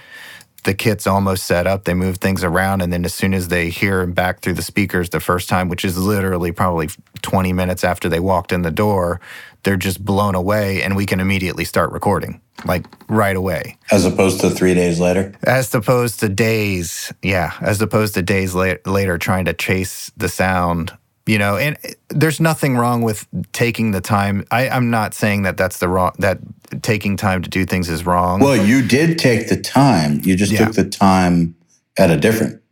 [0.64, 1.84] the kit's almost set up.
[1.84, 4.62] They move things around, and then as soon as they hear him back through the
[4.62, 6.88] speakers the first time, which is literally probably
[7.22, 9.20] 20 minutes after they walked in the door,
[9.64, 13.76] they're just blown away, and we can immediately start recording like right away.
[13.90, 15.32] As opposed to three days later?
[15.42, 17.52] As opposed to days, yeah.
[17.60, 20.96] As opposed to days la- later trying to chase the sound
[21.26, 21.76] you know and
[22.08, 24.44] there's nothing wrong with taking the time.
[24.50, 26.38] I, i'm not saying that that's the wrong that
[26.82, 28.40] taking time to do things is wrong.
[28.40, 30.20] Well you did take the time.
[30.24, 30.66] You just yeah.
[30.66, 31.54] took the time
[31.98, 32.62] at a different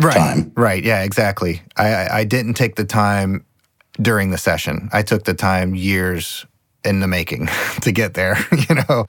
[0.00, 0.52] right, time.
[0.56, 0.84] Right.
[0.84, 1.62] Yeah exactly.
[1.76, 3.44] I, I didn't take the time
[4.00, 4.88] during the session.
[4.92, 6.46] I took the time years
[6.84, 7.48] in the making
[7.82, 8.36] to get there
[8.68, 9.06] you know?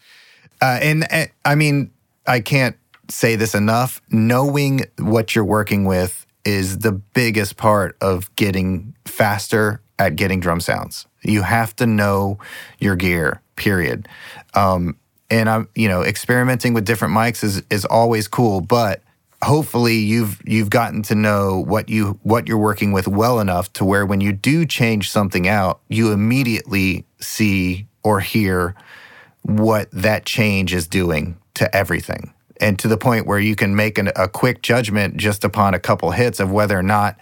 [0.61, 1.91] Uh, and, and i mean
[2.25, 2.77] i can't
[3.09, 4.01] say this enough.
[4.09, 10.59] Knowing what you're working with is the biggest part of getting faster at getting drum
[10.59, 11.07] sounds.
[11.21, 12.37] You have to know
[12.79, 14.07] your gear, period.
[14.53, 14.97] Um,
[15.29, 19.01] and I'm, you know, experimenting with different mics is is always cool, but
[19.41, 23.85] hopefully you've you've gotten to know what you what you're working with well enough to
[23.85, 28.75] where when you do change something out, you immediately see or hear
[29.43, 32.32] what that change is doing to everything
[32.63, 35.79] and to the point where you can make an, a quick judgment just upon a
[35.79, 37.17] couple hits of whether or not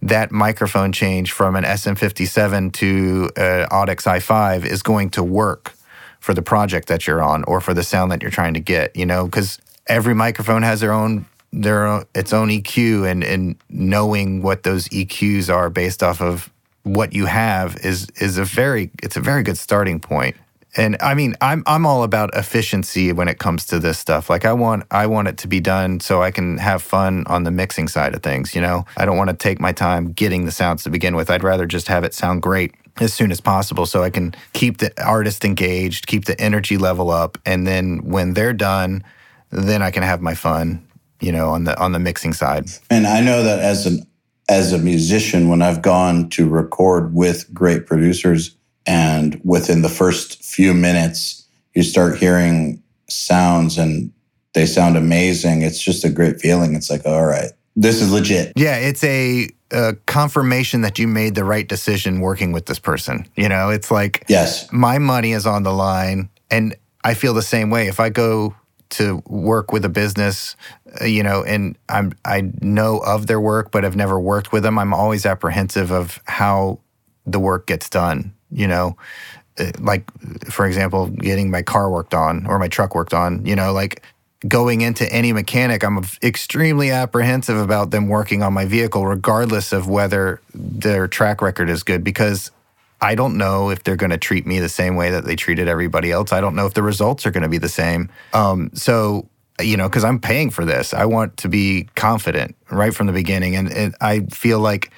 [0.00, 5.74] that microphone change from an SM57 to an Audix i5 is going to work
[6.20, 8.94] for the project that you're on or for the sound that you're trying to get,
[8.94, 9.58] you know, because
[9.88, 14.88] every microphone has their own their own, its own EQ and and knowing what those
[14.88, 16.50] EQs are based off of
[16.82, 20.36] what you have is is a very it's a very good starting point
[20.76, 24.28] and I mean, I'm I'm all about efficiency when it comes to this stuff.
[24.28, 27.44] Like I want I want it to be done so I can have fun on
[27.44, 28.84] the mixing side of things, you know.
[28.96, 31.30] I don't want to take my time getting the sounds to begin with.
[31.30, 34.78] I'd rather just have it sound great as soon as possible so I can keep
[34.78, 39.04] the artist engaged, keep the energy level up, and then when they're done,
[39.50, 40.86] then I can have my fun,
[41.20, 42.68] you know, on the on the mixing side.
[42.90, 44.06] And I know that as an
[44.48, 48.56] as a musician, when I've gone to record with great producers,
[48.86, 54.12] and within the first few minutes, you start hearing sounds and
[54.54, 55.62] they sound amazing.
[55.62, 56.74] It's just a great feeling.
[56.74, 58.52] It's like, all right, this is legit.
[58.56, 63.26] Yeah, it's a, a, confirmation that you made the right decision working with this person.
[63.34, 66.28] You know, it's like, yes, my money is on the line.
[66.50, 67.88] And I feel the same way.
[67.88, 68.54] If I go
[68.90, 70.54] to work with a business,
[71.00, 74.62] uh, you know, and I'm I know of their work, but I've never worked with
[74.62, 74.78] them.
[74.78, 76.78] I'm always apprehensive of how
[77.26, 78.33] the work gets done.
[78.50, 78.96] You know,
[79.58, 80.04] uh, like
[80.50, 83.44] for example, getting my car worked on or my truck worked on.
[83.46, 84.02] You know, like
[84.46, 89.88] going into any mechanic, I'm extremely apprehensive about them working on my vehicle, regardless of
[89.88, 92.50] whether their track record is good, because
[93.00, 95.68] I don't know if they're going to treat me the same way that they treated
[95.68, 96.32] everybody else.
[96.32, 98.08] I don't know if the results are going to be the same.
[98.32, 99.28] Um, so,
[99.60, 103.12] you know, because I'm paying for this, I want to be confident right from the
[103.12, 103.56] beginning.
[103.56, 104.90] And, and I feel like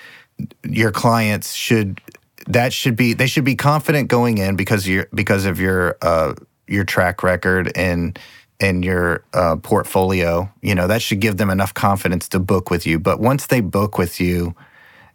[0.62, 2.00] your clients should
[2.48, 6.34] that should be they should be confident going in because you because of your uh,
[6.66, 8.18] your track record and
[8.60, 10.50] and your uh, portfolio.
[10.62, 12.98] You know that should give them enough confidence to book with you.
[12.98, 14.54] But once they book with you,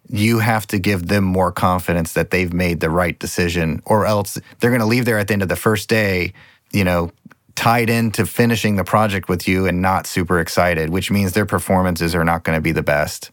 [0.09, 4.37] you have to give them more confidence that they've made the right decision, or else
[4.59, 6.33] they're going to leave there at the end of the first day,
[6.71, 7.11] you know,
[7.55, 12.13] tied into finishing the project with you and not super excited, which means their performances
[12.15, 13.31] are not going to be the best.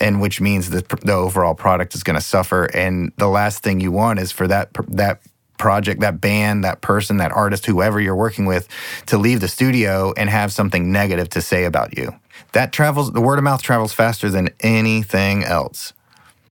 [0.00, 2.64] And which means that the overall product is going to suffer.
[2.74, 5.20] And the last thing you want is for that that
[5.58, 8.68] project, that band, that person, that artist, whoever you're working with,
[9.06, 12.14] to leave the studio and have something negative to say about you.
[12.52, 15.92] That travels, the word of mouth travels faster than anything else.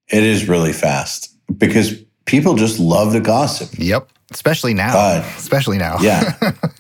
[0.10, 1.94] It is really fast because
[2.26, 3.70] people just love to gossip.
[3.80, 4.10] Yep.
[4.30, 5.24] Especially now.
[5.38, 5.98] Especially now.
[6.02, 6.34] yeah.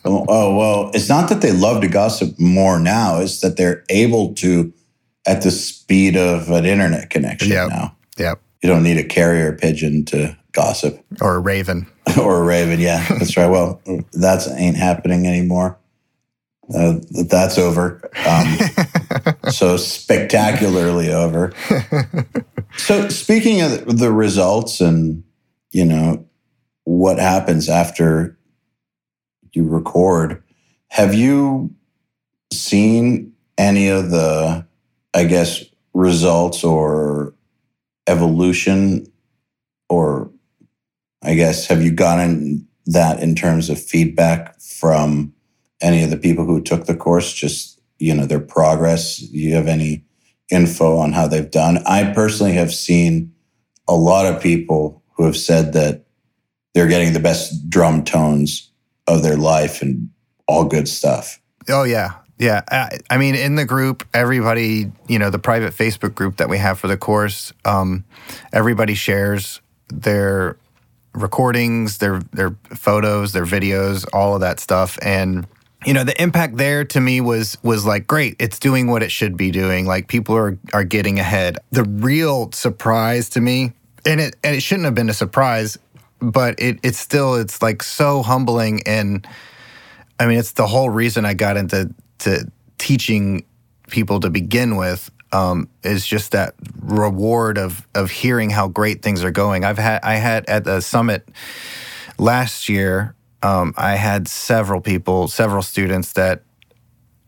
[0.03, 3.85] Oh, oh, well, it's not that they love to gossip more now, it's that they're
[3.89, 4.73] able to
[5.27, 7.69] at the speed of an internet connection yep.
[7.69, 7.95] now.
[8.17, 8.41] Yep.
[8.63, 11.05] You don't need a carrier pigeon to gossip.
[11.21, 11.85] Or a raven.
[12.19, 13.05] or a raven, yeah.
[13.09, 13.49] That's right.
[13.49, 13.81] Well,
[14.13, 15.77] that ain't happening anymore.
[16.73, 16.95] Uh,
[17.29, 18.01] that's over.
[18.25, 18.57] Um,
[19.51, 21.53] so spectacularly over.
[22.77, 25.23] So speaking of the results and
[25.71, 26.25] you know
[26.83, 28.37] what happens after
[29.53, 30.43] you record,
[30.89, 31.73] have you
[32.51, 34.66] seen any of the
[35.17, 35.63] I guess
[35.93, 37.33] results or
[38.07, 39.11] evolution
[39.89, 40.31] or
[41.23, 45.33] I guess have you gotten that in terms of feedback from
[45.81, 49.55] any of the people who took the course just you know their progress Do you
[49.55, 50.05] have any
[50.49, 51.79] info on how they've done.
[51.85, 53.33] I personally have seen
[53.87, 56.05] a lot of people who have said that
[56.73, 58.71] they're getting the best drum tones
[59.07, 60.09] of their life and
[60.47, 61.41] all good stuff.
[61.69, 62.13] Oh, yeah.
[62.37, 62.61] Yeah.
[62.69, 66.57] I, I mean, in the group, everybody, you know, the private Facebook group that we
[66.57, 68.05] have for the course, um,
[68.53, 70.57] everybody shares their
[71.13, 74.99] recordings, their their photos, their videos, all of that stuff.
[75.01, 75.47] And
[75.85, 79.11] you know the impact there to me was was like great it's doing what it
[79.11, 83.73] should be doing like people are are getting ahead the real surprise to me
[84.05, 85.77] and it and it shouldn't have been a surprise
[86.19, 89.27] but it it's still it's like so humbling and
[90.19, 93.45] i mean it's the whole reason i got into to teaching
[93.89, 99.23] people to begin with um, is just that reward of of hearing how great things
[99.23, 101.27] are going i've had i had at the summit
[102.17, 106.43] last year um, I had several people, several students that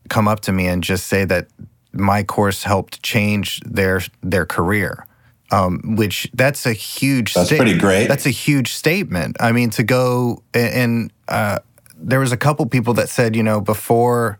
[0.09, 1.47] come up to me and just say that
[1.93, 5.05] my course helped change their their career.
[5.51, 7.33] Um, which that's a huge.
[7.33, 8.07] That's sta- pretty great.
[8.07, 9.37] That's a huge statement.
[9.39, 11.59] I mean, to go and uh,
[11.95, 14.37] there was a couple people that said, you know, before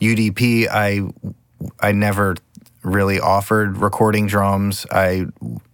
[0.00, 1.02] UDP, I
[1.78, 2.36] I never
[2.82, 4.86] really offered recording drums.
[4.90, 5.26] I,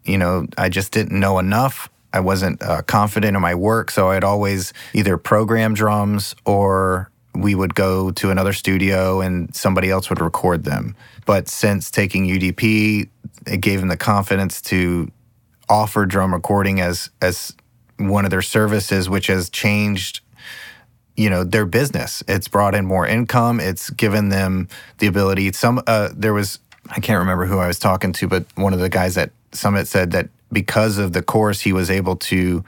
[0.05, 1.89] you know, I just didn't know enough.
[2.13, 7.55] I wasn't uh, confident in my work, so I'd always either program drums or we
[7.55, 10.97] would go to another studio and somebody else would record them.
[11.27, 13.09] But since taking UDP,
[13.47, 15.11] it gave them the confidence to
[15.69, 17.55] offer drum recording as as
[17.99, 20.21] one of their services, which has changed
[21.17, 24.69] you know their business it's brought in more income it's given them
[24.99, 26.59] the ability some uh, there was
[26.91, 29.89] i can't remember who i was talking to but one of the guys at summit
[29.89, 32.65] said that because of the course, he was able to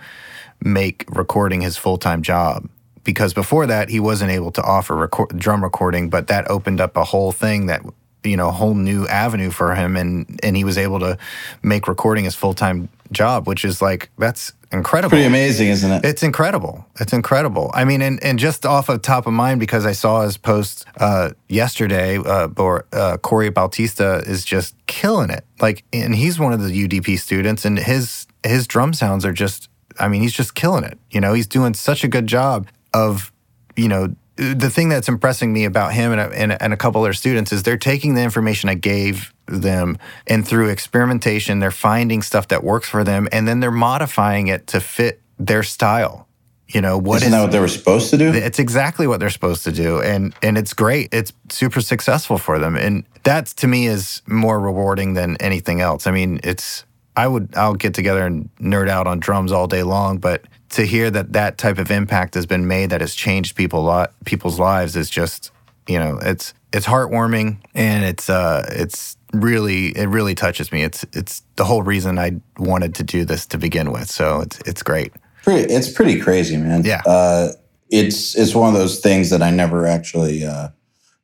[0.62, 2.68] make recording his full time job.
[3.04, 6.96] Because before that, he wasn't able to offer record, drum recording, but that opened up
[6.96, 7.82] a whole thing that
[8.24, 11.16] you know, a whole new avenue for him, and and he was able to
[11.62, 15.10] make recording his full time job, which is like that's incredible.
[15.10, 16.04] Pretty amazing, isn't it?
[16.04, 16.86] It's incredible.
[17.00, 17.70] It's incredible.
[17.74, 20.84] I mean, and, and just off of top of mind because I saw his post
[20.98, 25.44] uh, yesterday, uh, or, uh, Corey Bautista is just killing it.
[25.60, 29.68] Like, and he's one of the UDP students, and his his drum sounds are just.
[30.00, 30.96] I mean, he's just killing it.
[31.10, 33.32] You know, he's doing such a good job of,
[33.74, 37.02] you know, the thing that's impressing me about him and and, a, and a couple
[37.02, 42.22] other students is they're taking the information I gave them and through experimentation they're finding
[42.22, 46.26] stuff that works for them and then they're modifying it to fit their style.
[46.68, 48.28] You know what isn't is- that what they were supposed to do?
[48.32, 51.08] it's exactly what they're supposed to do and and it's great.
[51.12, 56.06] It's super successful for them and that to me is more rewarding than anything else.
[56.06, 56.84] I mean it's
[57.16, 60.84] i would i'll get together and nerd out on drums all day long but to
[60.86, 64.60] hear that that type of impact has been made that has changed people lot people's
[64.60, 65.50] lives is just
[65.88, 71.04] you know it's it's heartwarming and it's uh it's really it really touches me it's
[71.12, 74.82] it's the whole reason i wanted to do this to begin with so it's it's
[74.82, 75.12] great
[75.44, 76.84] Pretty, it's pretty crazy, man.
[76.84, 77.00] Yeah.
[77.06, 77.52] Uh,
[77.90, 80.68] it's it's one of those things that I never actually uh,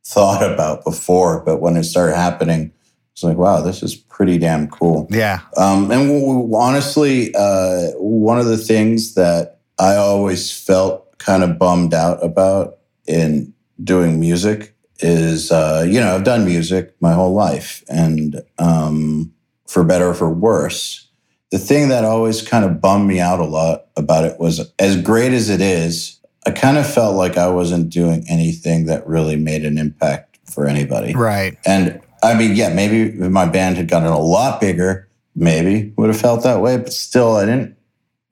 [0.07, 2.73] thought about before, but when it started happening,
[3.13, 5.09] it's like, wow, this is pretty damn cool.
[5.11, 11.19] yeah Um, and w- w- honestly, uh, one of the things that I always felt
[11.19, 13.53] kind of bummed out about in
[13.83, 19.33] doing music is, uh, you know, I've done music my whole life, and um,
[19.67, 21.09] for better or for worse,
[21.51, 25.01] the thing that always kind of bummed me out a lot about it was as
[25.01, 29.37] great as it is, I kind of felt like I wasn't doing anything that really
[29.37, 31.15] made an impact for anybody.
[31.15, 35.93] right And I mean, yeah, maybe if my band had gotten a lot bigger, maybe
[35.97, 36.77] would have felt that way.
[36.77, 37.77] But still, I didn't.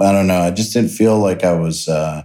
[0.01, 0.40] I don't know.
[0.40, 2.24] I just didn't feel like I was uh,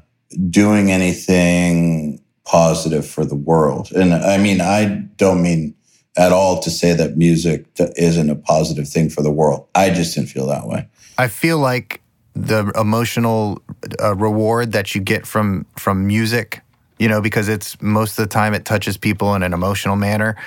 [0.50, 3.92] doing anything positive for the world.
[3.92, 4.86] And I mean, I
[5.18, 5.76] don't mean
[6.16, 7.66] at all to say that music
[7.98, 9.68] isn't a positive thing for the world.
[9.76, 10.88] I just didn't feel that way.
[11.18, 12.02] I feel like
[12.34, 13.62] the emotional
[14.02, 16.62] uh, reward that you get from from music,
[17.00, 20.38] you know, because it's most of the time it touches people in an emotional manner.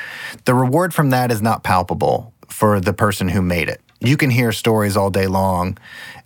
[0.46, 3.80] The reward from that is not palpable for the person who made it.
[4.00, 5.76] You can hear stories all day long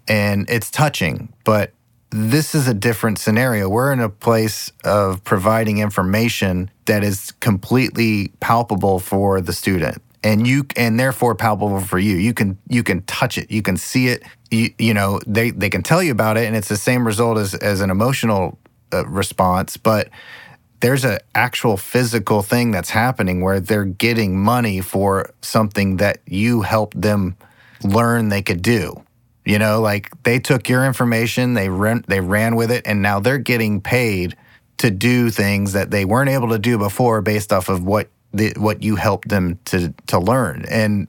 [0.07, 1.73] and it's touching, but
[2.17, 3.69] this is a different scenario.
[3.69, 10.47] We're in a place of providing information that is completely palpable for the student and
[10.47, 12.15] you and therefore palpable for you.
[12.15, 14.23] You can you can touch it, you can see it.
[14.53, 17.37] You, you know they they can tell you about it, and it's the same result
[17.37, 18.59] as as an emotional
[18.93, 20.09] uh, response, but
[20.79, 26.63] there's an actual physical thing that's happening where they're getting money for something that you
[26.63, 27.37] helped them
[27.83, 29.03] learn they could do.
[29.45, 33.21] You know, like they took your information, they ran, they ran with it, and now
[33.21, 34.37] they're getting paid
[34.79, 38.55] to do things that they weren't able to do before based off of what the,
[38.57, 40.65] what you helped them to to learn.
[40.69, 41.09] And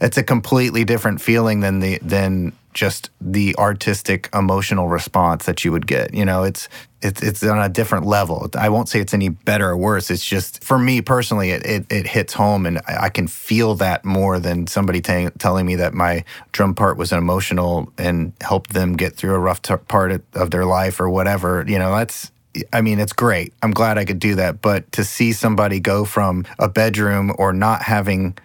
[0.00, 5.72] it's a completely different feeling than the than just the artistic emotional response that you
[5.72, 6.14] would get.
[6.14, 6.68] You know, it's
[7.02, 8.48] it's it's on a different level.
[8.54, 10.10] I won't say it's any better or worse.
[10.10, 14.04] It's just for me personally, it it, it hits home, and I can feel that
[14.04, 18.96] more than somebody ta- telling me that my drum part was emotional and helped them
[18.96, 21.64] get through a rough t- part of- of their life or whatever.
[21.66, 22.30] You know, that's
[22.72, 23.52] I mean, it's great.
[23.62, 24.60] I'm glad I could do that.
[24.60, 28.36] But to see somebody go from a bedroom or not having,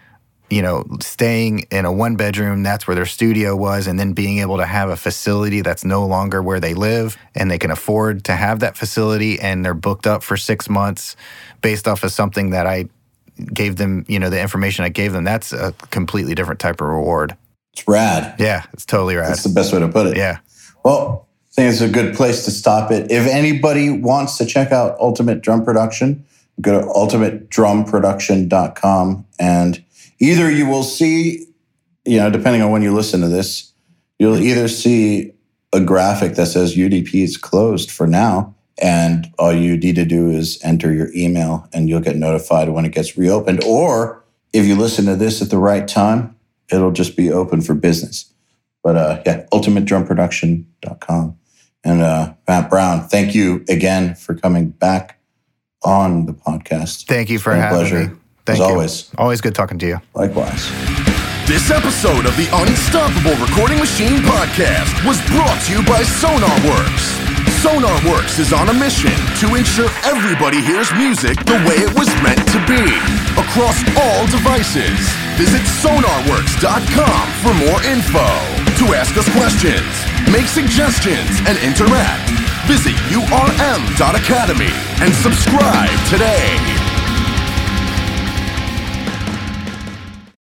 [0.50, 4.40] you know, staying in a one bedroom, that's where their studio was, and then being
[4.40, 8.24] able to have a facility that's no longer where they live and they can afford
[8.26, 11.16] to have that facility and they're booked up for six months
[11.62, 12.90] based off of something that I
[13.54, 16.88] gave them, you know, the information I gave them, that's a completely different type of
[16.88, 17.36] reward.
[17.74, 18.36] It's rad.
[18.40, 19.32] Yeah, it's totally rad.
[19.32, 20.16] That's the best way to put it.
[20.16, 20.38] Yeah.
[20.84, 23.12] Well, I think it's a good place to stop it.
[23.12, 26.24] If anybody wants to check out Ultimate Drum Production,
[26.62, 29.84] go to ultimatedrumproduction.com and
[30.20, 31.48] either you will see,
[32.06, 33.72] you know, depending on when you listen to this,
[34.20, 35.34] you'll either see
[35.74, 38.56] a graphic that says UDP is closed for now.
[38.78, 42.86] And all you need to do is enter your email and you'll get notified when
[42.86, 43.64] it gets reopened.
[43.64, 44.24] Or
[44.54, 46.36] if you listen to this at the right time,
[46.72, 48.34] it'll just be open for business.
[48.84, 51.38] But uh, yeah, ultimatedrumproduction.com.
[51.84, 55.20] And uh, Matt Brown, thank you again for coming back
[55.84, 57.06] on the podcast.
[57.06, 58.20] Thank you for It's been a having pleasure, me.
[58.46, 58.74] Thank as you.
[58.74, 59.12] always.
[59.18, 60.02] Always good talking to you.
[60.14, 60.70] Likewise.
[61.46, 67.22] This episode of the Unstoppable Recording Machine podcast was brought to you by SonarWorks.
[67.62, 72.42] SonarWorks is on a mission to ensure everybody hears music the way it was meant
[72.50, 72.82] to be
[73.38, 74.98] across all devices.
[75.38, 78.26] Visit sonarworks.com for more info.
[78.82, 79.90] To ask us questions,
[80.34, 82.30] make suggestions, and interact,
[82.66, 86.85] visit urm.academy and subscribe today.